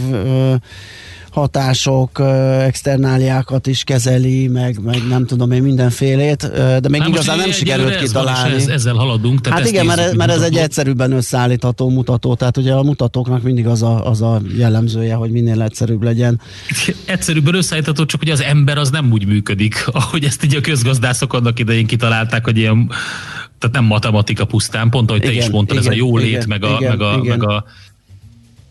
[1.34, 2.18] hatások,
[2.60, 7.96] externáliákat is kezeli, meg, meg nem tudom én mindenfélét, de még Na, igazán nem sikerült
[7.96, 8.54] kitalálni.
[8.54, 9.40] Ez, ezzel haladunk.
[9.40, 13.66] Tehát hát igen, mert, mert ez egy egyszerűbben összeállítható mutató, tehát ugye a mutatóknak mindig
[13.66, 16.40] az a, az a jellemzője, hogy minél egyszerűbb legyen.
[17.04, 21.32] Egyszerűbben összeállítható, csak hogy az ember az nem úgy működik, ahogy ezt így a közgazdászok
[21.32, 22.90] annak idején kitalálták, hogy ilyen
[23.58, 26.44] tehát nem matematika pusztán, pont ahogy te igen, is mondtad, igen, ez a jólét, igen,
[26.48, 27.38] meg, a, igen, meg, a, igen.
[27.38, 27.64] meg a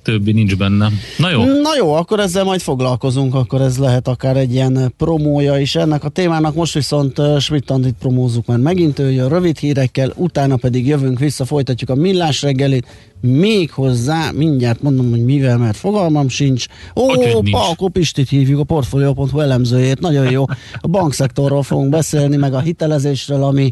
[0.04, 0.90] többi nincs benne.
[1.18, 1.44] Na jó.
[1.44, 6.04] Na jó, akkor ezzel majd foglalkozunk, akkor ez lehet akár egy ilyen promója is ennek
[6.04, 6.56] a témának.
[6.56, 11.90] Most viszont Schmidt-Andit promózzuk már megint, ő jön rövid hírekkel, utána pedig jövünk vissza, folytatjuk
[11.90, 12.88] a millás reggelit,
[13.22, 16.66] még hozzá, mindjárt mondom, hogy mivel, mert fogalmam sincs.
[16.96, 17.06] Ó,
[17.52, 20.46] Palko Pistit hívjuk, a Portfolio.hu elemzőjét, nagyon jó.
[20.80, 23.72] A bankszektorról fogunk beszélni, meg a hitelezésről, ami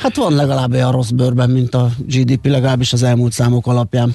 [0.00, 4.14] hát van legalább olyan rossz bőrben, mint a GDP, legalábbis az elmúlt számok alapján.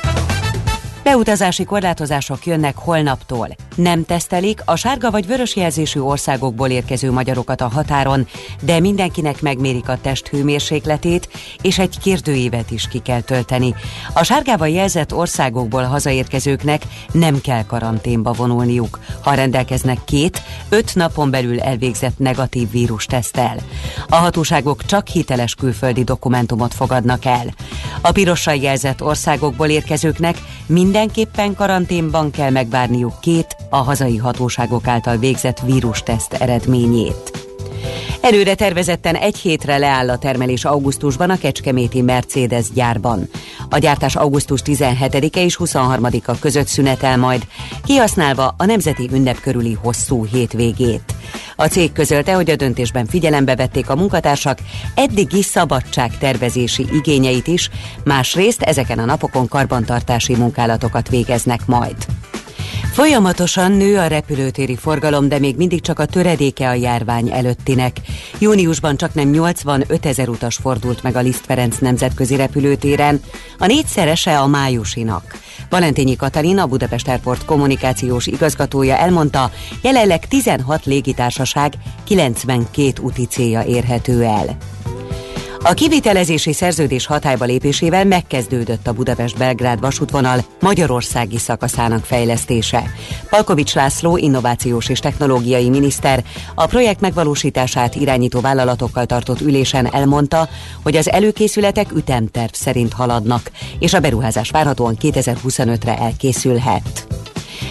[1.03, 3.47] Beutazási korlátozások jönnek holnaptól.
[3.75, 8.27] Nem tesztelik a sárga vagy vörös jelzésű országokból érkező magyarokat a határon,
[8.61, 11.29] de mindenkinek megmérik a test hőmérsékletét,
[11.61, 13.75] és egy kérdőívet is ki kell tölteni.
[14.13, 16.81] A sárgával jelzett országokból hazaérkezőknek
[17.11, 23.55] nem kell karanténba vonulniuk, ha rendelkeznek két, öt napon belül elvégzett negatív vírustesztel.
[24.09, 27.53] A hatóságok csak hiteles külföldi dokumentumot fogadnak el.
[28.01, 30.37] A pirossal jelzett országokból érkezőknek
[30.91, 37.30] mindenképpen karanténban kell megvárniuk két a hazai hatóságok által végzett vírusteszt eredményét.
[38.21, 43.29] Előre tervezetten egy hétre leáll a termelés augusztusban a Kecskeméti Mercedes gyárban.
[43.69, 47.47] A gyártás augusztus 17-e és 23-a között szünetel majd,
[47.83, 51.15] kihasználva a nemzeti ünnep körüli hosszú hétvégét.
[51.55, 54.59] A cég közölte, hogy a döntésben figyelembe vették a munkatársak
[54.95, 57.69] eddigi szabadságtervezési igényeit is,
[58.03, 61.95] másrészt ezeken a napokon karbantartási munkálatokat végeznek majd.
[62.91, 67.97] Folyamatosan nő a repülőtéri forgalom, de még mindig csak a töredéke a járvány előttinek.
[68.39, 73.21] Júniusban csak nem 85 ezer utas fordult meg a Liszt Ferenc nemzetközi repülőtéren,
[73.57, 75.39] a négyszerese a májusinak.
[75.69, 79.51] Valentényi Katalin, a Budapest Airport kommunikációs igazgatója elmondta,
[79.81, 84.57] jelenleg 16 légitársaság 92 úti célja érhető el.
[85.63, 92.83] A kivitelezési szerződés hatályba lépésével megkezdődött a Budapest-Belgrád vasútvonal magyarországi szakaszának fejlesztése.
[93.29, 96.23] Palkovics László, innovációs és technológiai miniszter
[96.55, 100.49] a projekt megvalósítását irányító vállalatokkal tartott ülésen elmondta,
[100.83, 107.07] hogy az előkészületek ütemterv szerint haladnak, és a beruházás várhatóan 2025-re elkészülhet.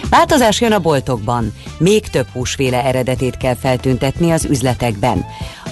[0.09, 1.53] Változás jön a boltokban.
[1.77, 5.25] Még több húsféle eredetét kell feltüntetni az üzletekben.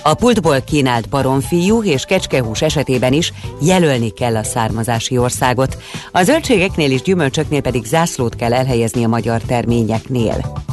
[0.04, 5.78] A pultból kínált baromfiú és kecskehús esetében is jelölni kell a származási országot.
[6.12, 10.68] A zöldségeknél és gyümölcsöknél pedig zászlót kell elhelyezni a magyar terményeknél.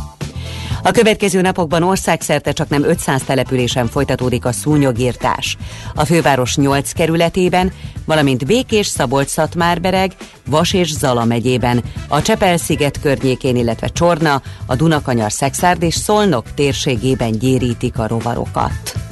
[0.82, 5.56] A következő napokban országszerte csak nem 500 településen folytatódik a szúnyogírtás.
[5.94, 7.72] A főváros 8 kerületében,
[8.04, 10.12] valamint Békés, szabolcs szatmárbereg
[10.46, 17.32] Vas és Zala megyében, a Csepel-sziget környékén, illetve Csorna, a Dunakanyar, Szexárd és Szolnok térségében
[17.32, 19.05] gyérítik a rovarokat.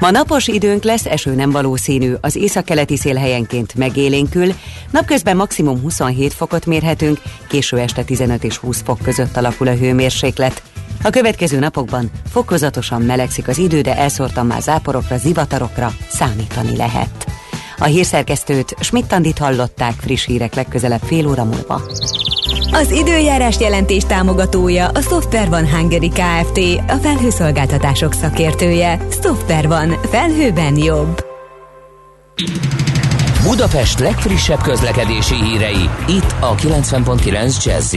[0.00, 4.54] Ma napos időnk lesz, eső nem valószínű, az északkeleti szél helyenként megélénkül,
[4.90, 10.62] napközben maximum 27 fokot mérhetünk, késő este 15 és 20 fok között alakul a hőmérséklet.
[11.02, 17.26] A következő napokban fokozatosan melegszik az idő, de elszórtan már záporokra, zivatarokra számítani lehet.
[17.78, 21.82] A hírszerkesztőt Schmidt-Tandit hallották friss hírek legközelebb fél óra múlva.
[22.70, 26.58] Az időjárás jelentés támogatója a Software van Hungary Kft.
[26.88, 29.06] A felhőszolgáltatások szakértője.
[29.22, 29.96] Software van.
[30.10, 31.24] Felhőben jobb.
[33.42, 37.96] Budapest legfrissebb közlekedési hírei, itt a 90.9 jazz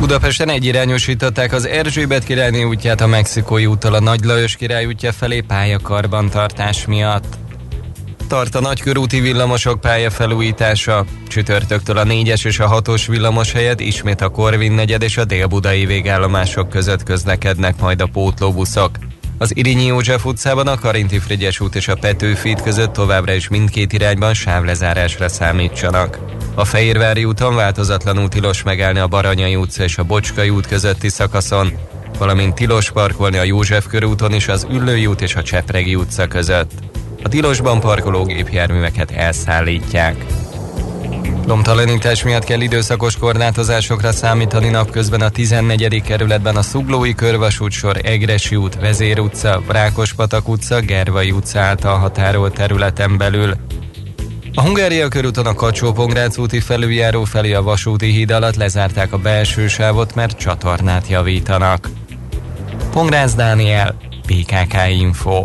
[0.00, 5.40] Budapesten egyirányosították az Erzsébet királyné útját a Mexikói úttal a Nagy Lajos király útja felé
[5.40, 7.41] pályakarbantartás miatt.
[8.32, 11.04] Tart a nagykörúti villamosok pályafelújítása.
[11.28, 15.86] Csütörtöktől a 4-es és a 6-os villamos helyett ismét a Korvin negyed és a délbudai
[15.86, 18.90] végállomások között közlekednek majd a pótlóbuszok.
[19.38, 23.92] Az Irinyi József utcában a Karinti Frigyes út és a Petőfi között továbbra is mindkét
[23.92, 26.18] irányban sávlezárásra számítsanak.
[26.54, 31.72] A Fehérvári úton változatlanul tilos megállni a Baranyai utca és a Bocskai út közötti szakaszon,
[32.18, 36.70] valamint tilos parkolni a József körúton és az Üllői út és a Csepregi utca között.
[37.22, 40.24] A tilosban parkoló gépjárműveket elszállítják.
[41.46, 46.02] Lomtalanítás miatt kell időszakos korlátozásokra számítani napközben a 14.
[46.02, 53.18] kerületben a Szuglói körvasútsor, Egresi út, Vezér utca, Rákospatak utca, Gervai utca által határolt területen
[53.18, 53.56] belül.
[54.54, 59.68] A Hungária körúton a kacsó úti felüljáró felé a vasúti híd alatt lezárták a belső
[59.68, 61.88] sávot, mert csatornát javítanak.
[62.90, 63.94] Pongrász Dániel,
[64.26, 65.44] PKK Info.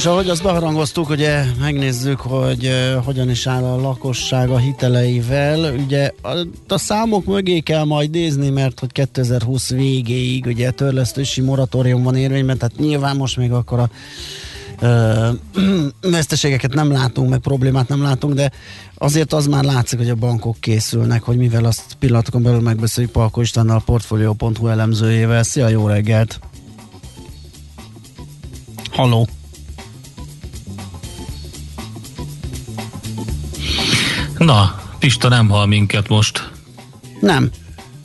[0.00, 5.74] Nos, ahogy azt beharangoztuk, ugye megnézzük, hogy uh, hogyan is áll a lakosság a hiteleivel.
[5.74, 6.36] Ugye a,
[6.68, 12.58] a számok mögé kell majd nézni, mert hogy 2020 végéig ugye törlesztési moratórium van érvényben,
[12.58, 13.90] tehát nyilván most még akkor a
[14.82, 15.28] uh,
[16.16, 18.50] veszteségeket nem látunk, meg problémát nem látunk, de
[18.94, 23.40] azért az már látszik, hogy a bankok készülnek, hogy mivel azt pillanatokon belül megbeszéljük Palko
[23.40, 25.42] Istvánnal, a Portfolio.hu elemzőjével.
[25.42, 26.40] Szia, jó reggelt!
[28.90, 29.28] Haló!
[34.50, 36.50] Na, Pista nem hal minket most.
[37.20, 37.50] Nem.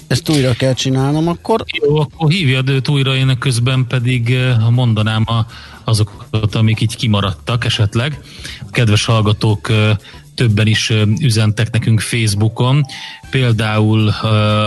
[0.08, 1.64] Ezt újra kell csinálnom akkor.
[1.84, 5.46] Jó, akkor hívjad őt újra, én közben pedig eh, mondanám a,
[5.84, 8.20] azokat, amik így kimaradtak esetleg.
[8.60, 9.96] A kedves hallgatók eh,
[10.36, 12.84] többen is eh, üzentek nekünk Facebookon.
[13.30, 14.08] Például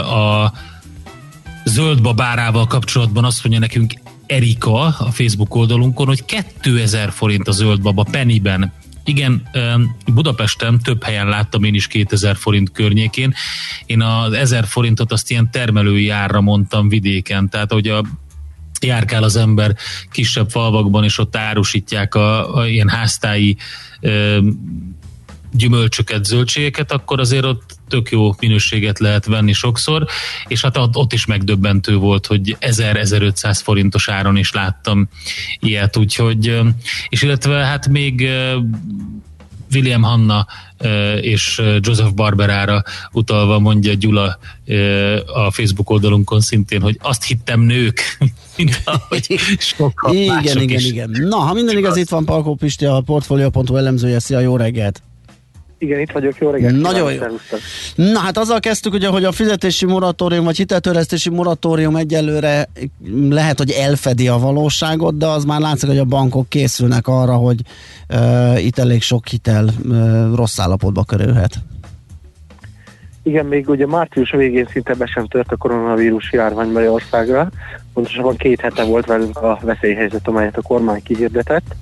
[0.01, 0.53] a
[1.65, 3.93] zöld babárával kapcsolatban azt mondja nekünk
[4.27, 8.73] Erika a Facebook oldalunkon, hogy 2000 forint a zöld baba pennyben
[9.09, 9.49] igen,
[10.07, 13.35] Budapesten több helyen láttam én is 2000 forint környékén.
[13.87, 18.05] Én az 1000 forintot azt ilyen termelői árra mondtam vidéken, tehát hogy a
[18.81, 19.77] járkál az ember
[20.11, 23.57] kisebb falvakban, és ott árusítják a, a ilyen háztályi
[24.01, 24.39] ö,
[25.53, 30.07] gyümölcsöket, zöldségeket, akkor azért ott tök jó minőséget lehet venni sokszor,
[30.47, 35.09] és hát ott is megdöbbentő volt, hogy 1000-1500 forintos áron is láttam
[35.61, 36.61] ilyet, úgyhogy,
[37.09, 38.29] és illetve hát még
[39.73, 40.47] William Hanna
[41.21, 44.39] és Joseph Barberára utalva mondja Gyula
[45.27, 48.01] a Facebook oldalunkon szintén, hogy azt hittem nők,
[48.57, 50.87] mint ahogy sokan Igen, igen, is.
[50.87, 51.11] igen.
[51.11, 54.19] Na, ha minden igaz, itt van Palkó Pisti, a Portfolio.hu elemzője.
[54.19, 55.03] Szia, jó reggelt!
[55.79, 56.81] Igen, itt vagyok, jó reggelt.
[56.81, 57.21] Nagyon jó.
[57.95, 62.69] Na hát azzal kezdtük, ugye, hogy a fizetési moratórium vagy hiteltörlesztési moratórium egyelőre
[63.31, 67.61] lehet, hogy elfedi a valóságot, de az már látszik, hogy a bankok készülnek arra, hogy
[68.09, 71.55] uh, itt elég sok hitel uh, rossz állapotba kerülhet.
[73.23, 77.51] Igen, még ugye március végén szinte be sem tört a koronavírus járvány Magyarországra.
[77.93, 81.75] Pontosabban két hete volt velünk a veszélyhelyzet, amelyet a kormány kihirdetett,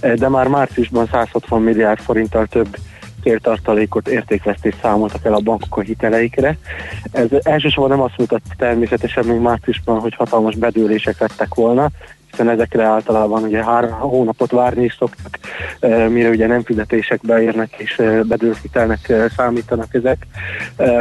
[0.00, 2.76] de már márciusban 160 milliárd forinttal több
[3.22, 6.56] céltartalékot, értékvesztést számoltak el a bankok a hiteleikre.
[7.12, 11.90] Ez elsősorban nem azt mutatta természetesen még márciusban, hogy hatalmas bedőlések lettek volna,
[12.32, 15.38] hiszen ezekre általában ugye három hónapot várni is szoktak,
[16.08, 20.26] mire ugye nem fizetések beérnek és bedőlt hitelnek eh, számítanak ezek,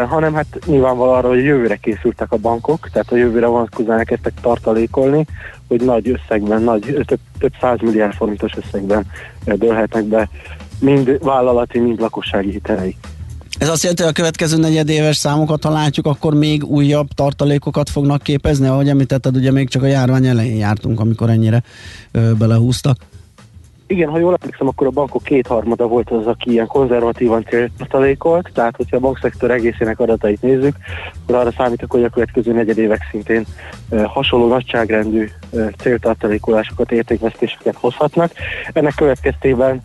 [0.07, 5.25] hanem hát nyilvánvalóan arra, hogy jövőre készültek a bankok, tehát a jövőre vonatkozóan elkezdtek tartalékolni,
[5.67, 9.05] hogy nagy összegben, nagy, több, több milliárd forintos összegben
[9.45, 10.29] dőlhetnek be
[10.81, 12.95] mind vállalati, mind lakossági hitelei.
[13.59, 18.21] Ez azt jelenti, hogy a következő negyedéves számokat, ha látjuk, akkor még újabb tartalékokat fognak
[18.21, 21.63] képezni, ahogy említetted, ugye még csak a járvány elején jártunk, amikor ennyire
[22.11, 22.97] ö, belehúztak.
[23.91, 28.75] Igen, ha jól emlékszem, akkor a bankok kétharmada volt az, aki ilyen konzervatívan céltartalékolt, tehát
[28.75, 30.75] hogyha a bankszektor egészének adatait nézzük,
[31.21, 33.45] akkor arra számítok, hogy a következő negyedévek szintén
[33.89, 38.31] e, hasonló nagyságrendű e, céltartalékolásokat, értékvesztéseket hozhatnak.
[38.73, 39.81] Ennek következtében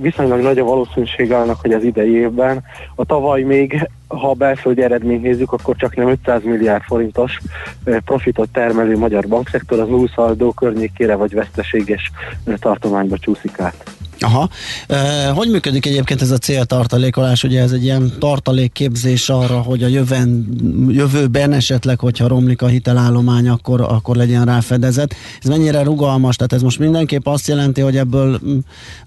[0.00, 2.62] viszonylag nagy a valószínűség annak, hogy az idei évben
[2.94, 7.40] a tavaly még ha a belföldi eredményt nézzük, akkor csak nem 500 milliárd forintos
[7.84, 12.10] eh, profitot termelő magyar bankszektor az nullszaldó környékére vagy veszteséges
[12.44, 13.95] eh, tartományba csúszik át.
[14.20, 14.48] Aha.
[14.86, 17.44] E, hogy működik egyébként ez a céltartalékolás?
[17.44, 20.46] Ugye ez egy ilyen tartalékképzés arra, hogy a jövőn,
[20.88, 25.14] jövőben esetleg, hogyha romlik a hitelállomány, akkor, akkor legyen rá fedezet.
[25.42, 26.36] Ez mennyire rugalmas?
[26.36, 28.58] Tehát ez most mindenképp azt jelenti, hogy ebből mm,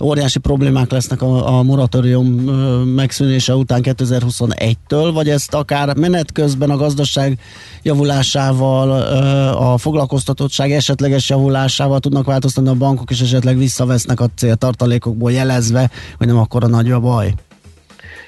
[0.04, 2.28] óriási problémák lesznek a, a moratórium
[2.96, 7.40] megszűnése után 2021-től, vagy ezt akár menet közben a gazdaság
[7.82, 8.92] javulásával,
[9.52, 14.30] a foglalkoztatottság esetleges javulásával tudnak változtatni a bankok, és esetleg visszavesznek a
[15.00, 17.34] céltartalékokból jelezve, hogy nem akkora nagy a baj.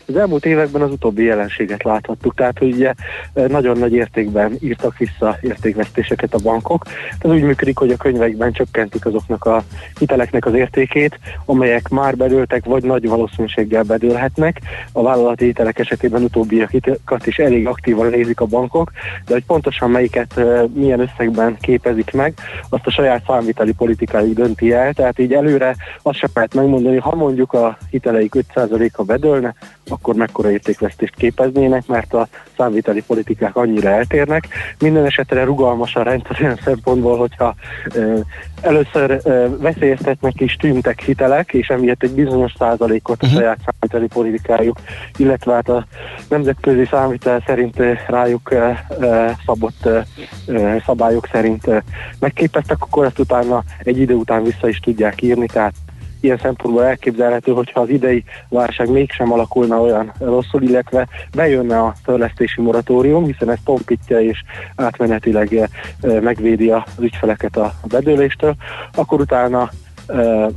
[0.06, 2.94] Az elmúlt években az utóbbi jelenséget láthattuk, tehát hogy ugye
[3.34, 6.86] eh, nagyon nagy értékben írtak vissza értékvesztéseket a bankok.
[7.20, 9.64] Ez úgy működik, hogy a könyvekben csökkentik azoknak a
[10.00, 14.60] hiteleknek az értékét, amelyek már bedőltek, vagy nagy valószínűséggel bedőlhetnek.
[14.92, 18.92] A vállalati hitelek esetében utóbbiakat is elég aktívan nézik a bankok,
[19.26, 22.34] de hogy pontosan melyiket eh, milyen összegben képezik meg,
[22.70, 27.16] azt a saját számviteli politikájuk dönti el, tehát így előre azt sem lehet megmondani, ha
[27.16, 29.56] mondjuk a hiteleik 5%-a bedőlne,
[29.92, 32.28] akkor mekkora értékvesztést képeznének, mert a
[32.58, 34.48] számviteli politikák annyira eltérnek.
[34.80, 37.56] Minden esetre rugalmas a rendszer olyan szempontból, hogyha
[37.94, 38.20] ö,
[38.62, 44.80] először ö, veszélyeztetnek is tűntek hitelek, és emiatt egy bizonyos százalékot a saját számviteli politikájuk,
[45.18, 45.86] illetve hát a
[46.30, 47.76] nemzetközi számvitel szerint
[48.08, 48.70] rájuk ö,
[49.00, 49.90] ö, szabott
[50.46, 51.78] ö, szabályok szerint ö,
[52.20, 55.74] megképeztek, akkor ezt utána egy idő után vissza is tudják írni, tehát
[56.22, 62.62] ilyen szempontból elképzelhető, hogyha az idei válság mégsem alakulna olyan rosszul, illetve bejönne a törlesztési
[62.62, 64.44] moratórium, hiszen ez tompítja és
[64.76, 65.68] átmenetileg eh,
[66.22, 68.56] megvédi az ügyfeleket a bedőléstől,
[68.94, 69.70] akkor utána
[70.08, 70.48] eh,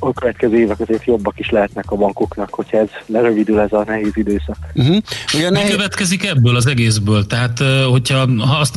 [0.00, 4.12] a következő évek azért jobbak is lehetnek a bankoknak, hogyha ez lerövidül ez a nehéz
[4.14, 4.56] időszak.
[4.74, 4.96] Uh-huh.
[5.34, 5.68] Ugye nehéz...
[5.68, 7.26] Mi következik ebből az egészből?
[7.26, 7.58] Tehát,
[7.90, 8.74] hogyha ha azt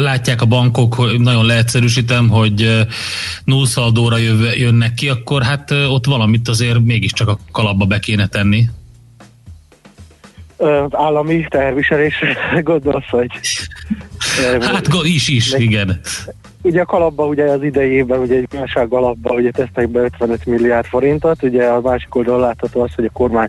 [0.00, 2.86] látják a bankok, hogy nagyon leegyszerűsítem, hogy
[3.44, 4.16] nullszaldóra
[4.56, 8.64] jönnek ki, akkor hát ott valamit azért mégiscsak a kalapba be kéne tenni.
[10.90, 13.30] Állami terviselésre gondolsz, hogy...
[14.60, 16.00] Hát is, is, igen
[16.62, 20.46] ugye a kalapba ugye az idei évben ugye egy válság alapba ugye tesznek be 55
[20.46, 23.48] milliárd forintot, ugye a másik oldalon látható az, hogy a kormány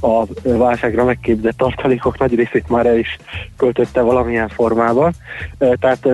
[0.00, 3.18] a válságra megképzett tartalékok nagy részét már el is
[3.56, 5.12] költötte valamilyen formában.
[5.58, 6.08] Tehát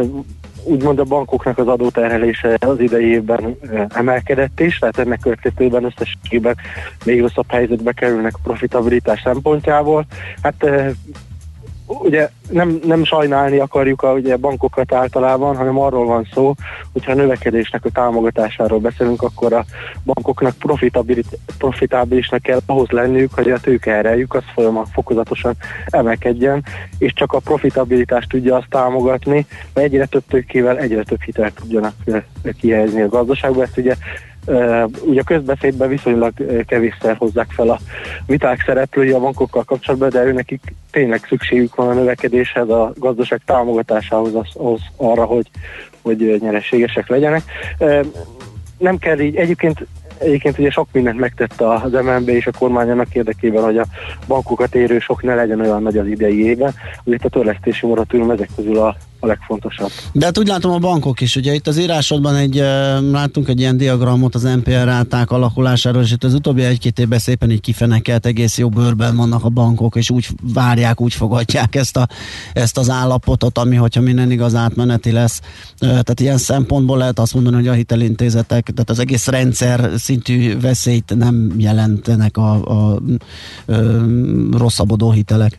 [0.64, 3.56] úgymond a bankoknak az adóterhelése az idei évben
[3.88, 6.56] emelkedett is, tehát ennek következtében összességében
[7.04, 10.06] még rosszabb helyzetbe kerülnek a profitabilitás szempontjából.
[10.42, 10.66] Hát
[11.86, 16.54] ugye nem, nem sajnálni akarjuk a ugye, bankokat általában, hanem arról van szó,
[16.92, 19.64] hogyha a növekedésnek a támogatásáról beszélünk, akkor a
[20.04, 20.54] bankoknak
[21.58, 25.54] profitábilisnek kell ahhoz lenniük, hogy a tőkeerejük az folyamat fokozatosan
[25.86, 26.64] emelkedjen,
[26.98, 31.94] és csak a profitabilitást tudja azt támogatni, mert egyre több tőkével egyre több hitelt tudjanak
[32.58, 33.62] kihelyezni a gazdaságba.
[33.62, 33.94] Ezt ugye
[35.04, 37.78] ugye a közbeszédben viszonylag kevésszer hozzák fel a
[38.26, 44.34] viták szereplői a bankokkal kapcsolatban, de őnekik tényleg szükségük van a növekedéshez, a gazdaság támogatásához
[44.34, 45.50] az, az arra, hogy,
[46.02, 47.42] hogy nyereségesek legyenek.
[48.78, 49.86] Nem kell így, egyébként
[50.18, 53.86] Egyébként ugye sok mindent megtett az MNB és a kormány annak érdekében, hogy a
[54.26, 56.74] bankokat érő sok ne legyen olyan nagy az idei évben.
[57.04, 59.90] Ugye a törlesztési moratórium ezek közül a a legfontosabb.
[60.12, 62.54] De hát úgy látom a bankok is, ugye itt az írásodban egy,
[63.10, 67.50] láttunk egy ilyen diagramot az NPL ráták alakulásáról, és itt az utóbbi egy-két évben szépen
[67.50, 72.08] így kifenekelt, egész jó bőrben vannak a bankok, és úgy várják, úgy fogadják ezt, a,
[72.52, 75.40] ezt az állapotot, ami, hogyha minden igaz átmeneti lesz.
[75.78, 80.60] Eh, Tehát ilyen szempontból lehet azt mondani, hogy a hitelintézetek, tehát az egész rendszer szintű
[80.60, 83.00] veszélyt nem jelentenek a, a, a
[84.50, 85.58] rosszabbodó hitelek.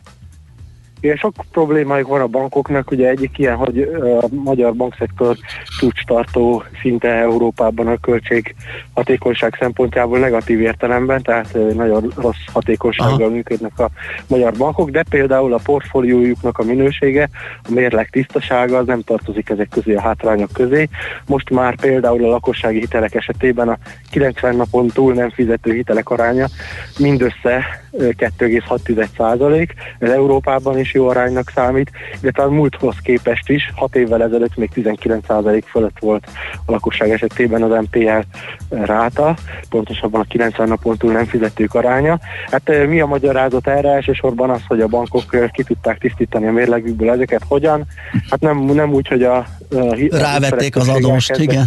[1.00, 3.80] Igen, sok problémájuk van a bankoknak, ugye egyik ilyen, hogy
[4.20, 5.36] a magyar bankszektor
[5.78, 8.54] csúcstartó szinte Európában a költség
[8.94, 13.90] hatékonyság szempontjából negatív értelemben, tehát nagyon rossz hatékonysággal működnek a
[14.26, 17.28] magyar bankok, de például a portfóliójuknak a minősége,
[17.62, 20.88] a mérleg tisztasága az nem tartozik ezek közé a hátrányok közé.
[21.26, 23.78] Most már például a lakossági hitelek esetében a
[24.10, 26.46] 90 napon túl nem fizető hitelek aránya
[26.98, 31.90] mindössze 2,6 százalék, ez Európában is jó aránynak számít,
[32.20, 36.26] de talán múlthoz képest is, 6 évvel ezelőtt még 19 százalék fölött volt
[36.66, 38.20] a lakosság esetében az MPL
[38.68, 39.36] ráta,
[39.68, 42.18] pontosabban a 90 napon túl nem fizetők aránya.
[42.50, 43.90] Hát mi a magyarázat erre?
[43.90, 47.42] Elsősorban az, hogy a bankok ki tudták tisztítani a mérlegükből ezeket.
[47.48, 47.86] Hogyan?
[48.30, 49.46] Hát nem, nem úgy, hogy a, a
[50.10, 51.66] Rávették az adóst, igen.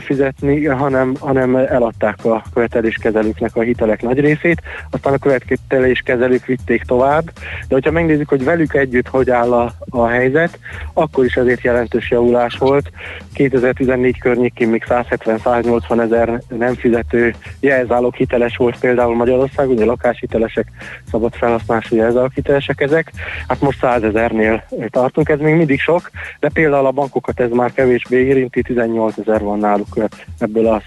[0.00, 7.24] Fizetni, hanem, hanem eladták a követeléskezelőknek a hitelek nagy részét, aztán a követeléskezelők vitték tovább,
[7.68, 10.58] de hogyha megnézzük, hogy velük együtt hogy áll a, a helyzet,
[10.92, 12.90] akkor is ezért jelentős javulás volt.
[13.34, 20.66] 2014 környékén még 170-180 ezer nem fizető jelzálók hiteles volt például Magyarország, ugye lakáshitelesek,
[21.10, 23.12] szabad felhasználású jelzálók hitelesek ezek,
[23.48, 26.10] hát most 100 ezernél tartunk, ez még mindig sok,
[26.40, 30.08] de például a bankokat ez már kevésbé érinti, 18 ezer van náluk
[30.38, 30.82] ebből a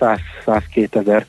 [0.46, 1.26] 100-102 ezer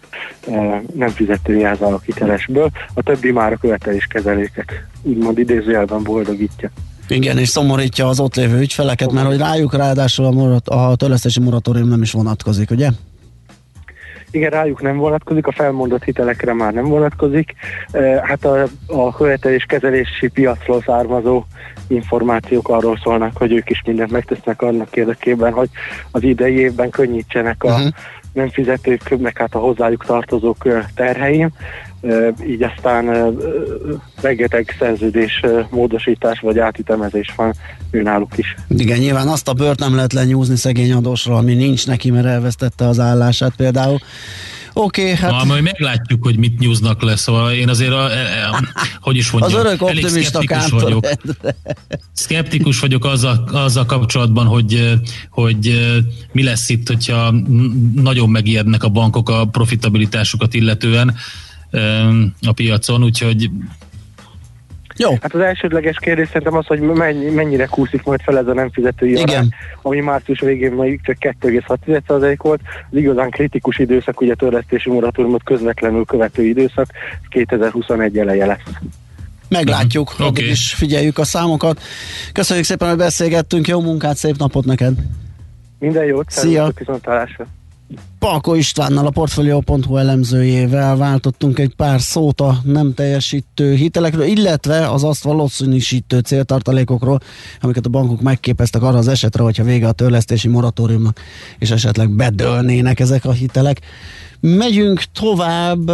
[0.94, 4.72] nem fizető jelzálók hitelesből, a többi már a követeléskezelőket
[5.02, 6.70] úgymond idézőjelben boldogítja.
[7.08, 11.40] Igen, és szomorítja az ott lévő ügyfeleket, mert hogy rájuk ráadásul a, morat, a törlesztési
[11.40, 12.88] moratórium nem is vonatkozik, ugye?
[14.32, 17.54] Igen, rájuk nem vonatkozik, a felmondott hitelekre már nem vonatkozik.
[17.90, 21.44] Eh, Hát a, a követelés kezelési piacról származó
[21.86, 25.68] információk arról szólnak, hogy ők is mindent megtesznek annak érdekében, hogy
[26.10, 27.88] az idei évben könnyítsenek a uh-huh.
[28.32, 31.50] nem fizetők, meg hát a hozzájuk tartozók ö, terheim.
[32.46, 33.34] Így aztán
[34.20, 37.54] rengeteg szerződés módosítás vagy átütemezés van
[37.90, 38.54] őnáluk is.
[38.68, 42.86] Igen, nyilván azt a bört nem lehet lenyúzni szegény adósról, ami nincs neki, mert elvesztette
[42.86, 43.98] az állását például.
[44.74, 45.30] Oké, okay, hát...
[45.30, 48.08] Na, majd meglátjuk, hogy mit nyúznak le, szóval én azért, a, a,
[48.50, 51.06] a, hogy is mondjam, Az örök elég szkeptikus vagyok.
[52.12, 54.98] Szkeptikus vagyok azzal, azzal kapcsolatban, hogy,
[55.30, 55.88] hogy
[56.32, 57.34] mi lesz itt, hogyha
[57.94, 61.14] nagyon megijednek a bankok a profitabilitásukat illetően
[62.42, 63.50] a piacon, úgyhogy
[64.96, 65.10] Jó.
[65.20, 68.70] Hát az elsődleges kérdés szerintem az, hogy mennyi, mennyire kúszik majd fel ez a nem
[68.70, 69.48] fizetői arány,
[69.82, 72.60] ami március végén még csak 2,6% volt.
[72.90, 76.86] Az igazán kritikus időszak, ugye törlesztési moratóriumot közvetlenül követő időszak,
[77.22, 78.62] ez 2021 eleje lesz.
[79.48, 80.26] Meglátjuk, uh-huh.
[80.26, 81.80] addig is figyeljük a számokat.
[82.32, 84.94] Köszönjük szépen, hogy beszélgettünk, jó munkát, szép napot neked!
[85.78, 86.70] Minden jót, Szia.
[86.78, 87.46] viszontlátásra!
[88.18, 95.04] Palko Istvánnal, a Portfolio.hu elemzőjével váltottunk egy pár szót a nem teljesítő hitelekről, illetve az
[95.04, 97.20] azt valószínűsítő céltartalékokról,
[97.60, 101.20] amiket a bankok megképeztek arra az esetre, hogyha vége a törlesztési moratóriumnak,
[101.58, 103.80] és esetleg bedőlnének ezek a hitelek.
[104.40, 105.90] Megyünk tovább,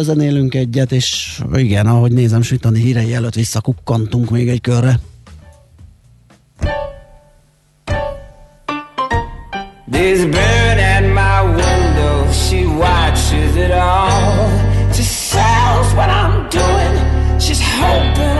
[0.00, 5.00] zenélünk egyet, és igen, ahogy nézem, sütani hírei előtt visszakukkantunk még egy körre.
[9.92, 10.28] Bird
[17.82, 18.31] hoping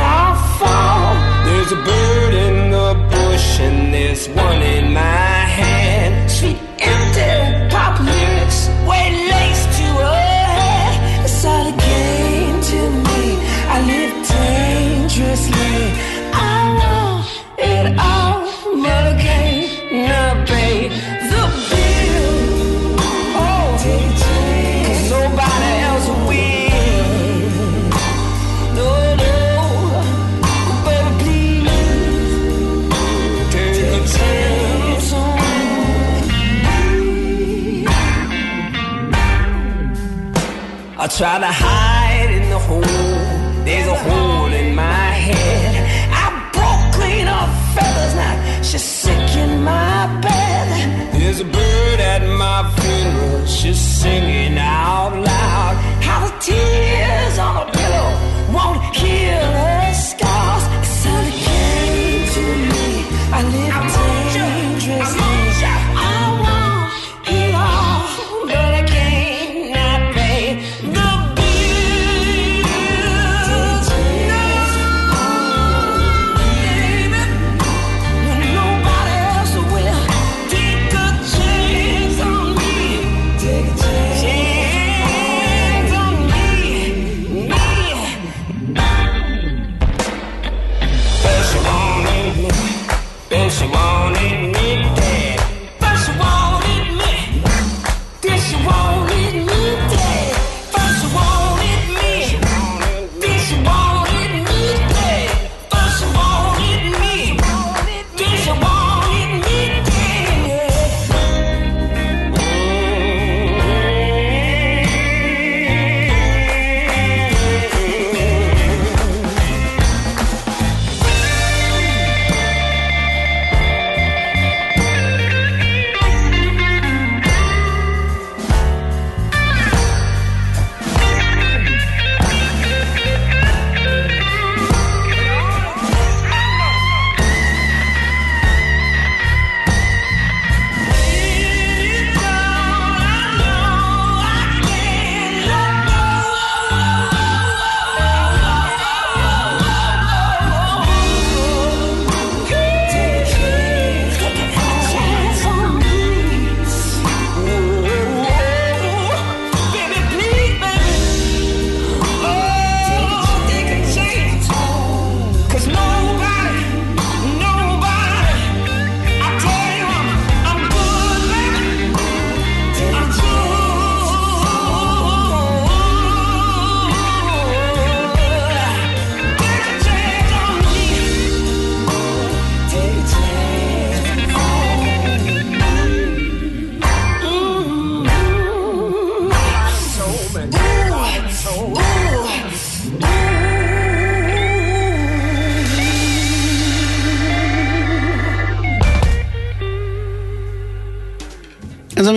[41.18, 42.80] try to hide in the hole.
[43.66, 45.72] There's a hole in my head.
[46.10, 46.26] I
[46.56, 48.62] broke clean off feathers now.
[48.62, 51.12] She's sick in my bed.
[51.12, 53.46] There's a bird at my funeral.
[53.46, 55.74] She's singing out loud.
[56.06, 58.10] How the tears on a pillow
[58.56, 60.64] won't heal her scars.
[61.04, 62.86] All a game to me.
[63.36, 63.81] I live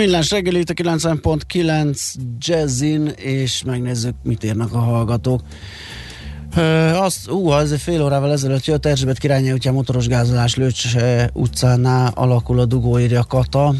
[0.05, 5.41] millás reggeli, itt a 90.9 Jazzin, és megnézzük, mit írnak a hallgatók.
[6.55, 10.83] Ö, azt, ú, ez egy fél órával ezelőtt jött Erzsébet királyi útján motoros gázolás Lőcs
[11.33, 13.73] utcánál alakul a dugó, írja Kata.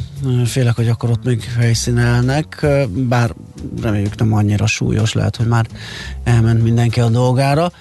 [0.45, 3.33] Félek, hogy akkor ott még helyszínelnek, bár
[3.81, 5.65] reméljük nem annyira súlyos, lehet, hogy már
[6.23, 7.71] elment mindenki a dolgára.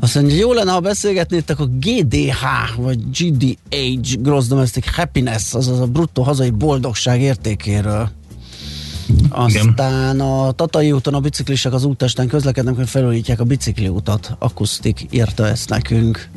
[0.00, 2.44] Azt mondja, jó lenne, ha beszélgetnétek a GDH,
[2.76, 8.10] vagy GDH, Gross Domestic Happiness, azaz a bruttó hazai boldogság értékéről.
[9.28, 14.36] Aztán a Tatai úton a biciklisek az úttesten közlekednek, hogy felújítják a bicikliutat.
[14.38, 16.28] Akusztik írta ezt nekünk.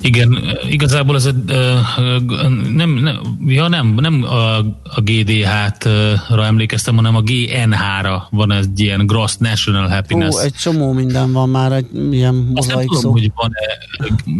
[0.00, 0.38] Igen,
[0.70, 1.78] igazából ez ö,
[2.74, 9.06] nem, nem, ja nem, nem a, a GDH-ra emlékeztem, hanem a GNH-ra van egy ilyen
[9.06, 10.34] Gross National Happiness.
[10.34, 13.10] Ó, egy csomó minden van már, egy ilyen Azt nem tudom, szó.
[13.10, 13.52] hogy van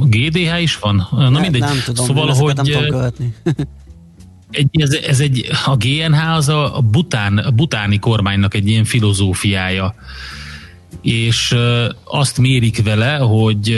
[0.09, 1.09] GDH is van?
[1.11, 1.61] Na Ne- mindegy.
[1.61, 3.35] Nem tudom, szóval, hogy nem tudom követni.
[4.51, 8.85] egy, ez, ez egy, a GNH az a, a, bután, a butáni kormánynak egy ilyen
[8.85, 9.95] filozófiája
[11.03, 11.57] és
[12.05, 13.73] azt mérik vele, hogy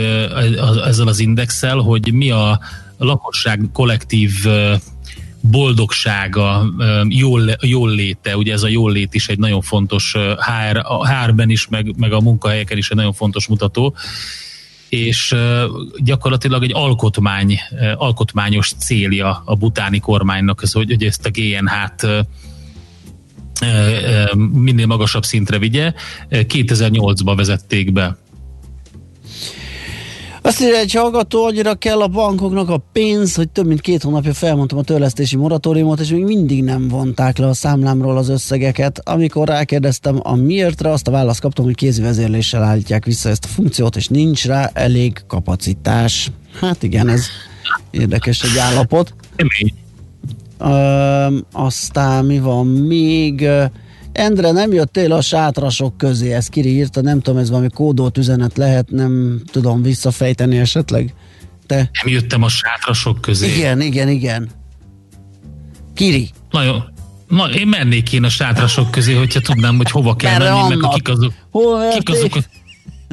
[0.85, 2.61] ezzel az indexel, hogy mi a
[2.99, 4.33] lakosság kollektív
[5.41, 6.75] boldogsága,
[7.09, 11.51] jól, jól léte, ugye ez a jól lét is egy nagyon fontos HR, a HR-ben
[11.51, 13.95] is, meg, meg a munkahelyeken is egy nagyon fontos mutató,
[14.89, 15.35] és
[15.97, 17.61] gyakorlatilag egy alkotmány,
[17.95, 22.27] alkotmányos célja a butáni kormánynak, hogy, hogy ezt a GNH-t
[24.53, 25.93] minél magasabb szintre vigye.
[26.29, 28.17] Ö, 2008-ban vezették be.
[30.43, 34.35] Azt írja egy hallgató, annyira kell a bankoknak a pénz, hogy több mint két hónapja
[34.35, 39.01] felmondtam a törlesztési moratóriumot, és még mindig nem vonták le a számlámról az összegeket.
[39.09, 43.49] Amikor rákérdeztem a miértre, azt a választ kaptam, hogy kézi vezérléssel állítják vissza ezt a
[43.49, 46.31] funkciót, és nincs rá elég kapacitás.
[46.61, 47.27] Hát igen, ez
[47.91, 49.15] érdekes egy állapot.
[50.61, 53.49] Ö, aztán mi van még?
[54.13, 58.57] Endre, nem jöttél a sátrasok közé, ez Kiri írta, nem tudom, ez valami kódolt üzenet
[58.57, 61.15] lehet, nem tudom visszafejteni esetleg.
[61.67, 61.77] Te?
[61.77, 63.57] Nem jöttem a sátrasok közé.
[63.57, 64.49] Igen, igen, igen.
[65.95, 66.31] Kiri.
[66.51, 66.85] Nagyon.
[67.29, 70.79] Na, én mennék én a sátrasok közé, hogyha tudnám, hogy hova kell Merre menni, meg
[70.81, 70.95] vannak?
[70.95, 72.51] kik azok, Hol kik azok, verték,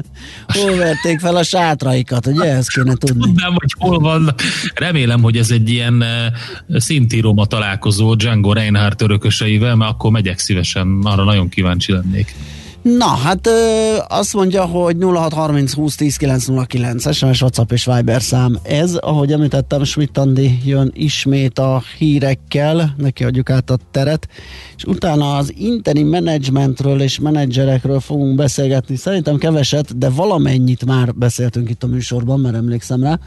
[0.54, 2.44] hol verték fel a sátraikat, ugye?
[2.44, 3.22] Ezt kéne tudni.
[3.22, 4.34] tudnám, hogy hol van.
[4.74, 5.94] Remélem, hogy ez egy ilyen
[6.68, 12.34] uh, szinti Roma találkozó Django Reinhardt örököseivel, mert akkor megyek szívesen, arra nagyon kíváncsi lennék.
[12.96, 18.58] Na, hát ö, azt mondja, hogy 0630 20 10 909 SMS, WhatsApp és Viber szám
[18.62, 18.94] ez.
[18.94, 20.20] Ahogy említettem, Schmidt
[20.64, 24.28] jön ismét a hírekkel, neki adjuk át a teret,
[24.76, 28.96] és utána az interi menedzsmentről és menedzserekről fogunk beszélgetni.
[28.96, 33.18] Szerintem keveset, de valamennyit már beszéltünk itt a műsorban, mert emlékszem rá.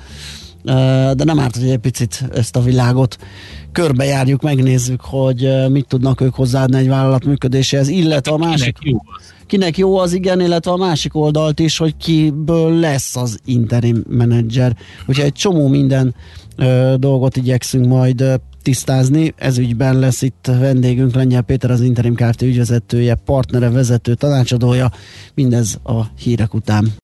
[1.13, 3.17] De nem árt, hogy egy picit ezt a világot
[3.71, 8.77] körbejárjuk, megnézzük, hogy mit tudnak ők hozzáadni egy vállalat működéséhez, illetve a másik...
[8.81, 8.97] jó
[9.51, 14.75] Kinek jó az igen, illetve a másik oldalt is, hogy kiből lesz az interim menedzser.
[15.07, 16.15] Úgyhogy egy csomó minden
[16.55, 19.33] ö, dolgot igyekszünk majd ö, tisztázni.
[19.38, 22.41] Ez ügyben lesz itt vendégünk Lengyel Péter, az Interim Kft.
[22.41, 24.91] ügyvezetője, partnere, vezető, tanácsadója.
[25.33, 26.93] Mindez a hírek után.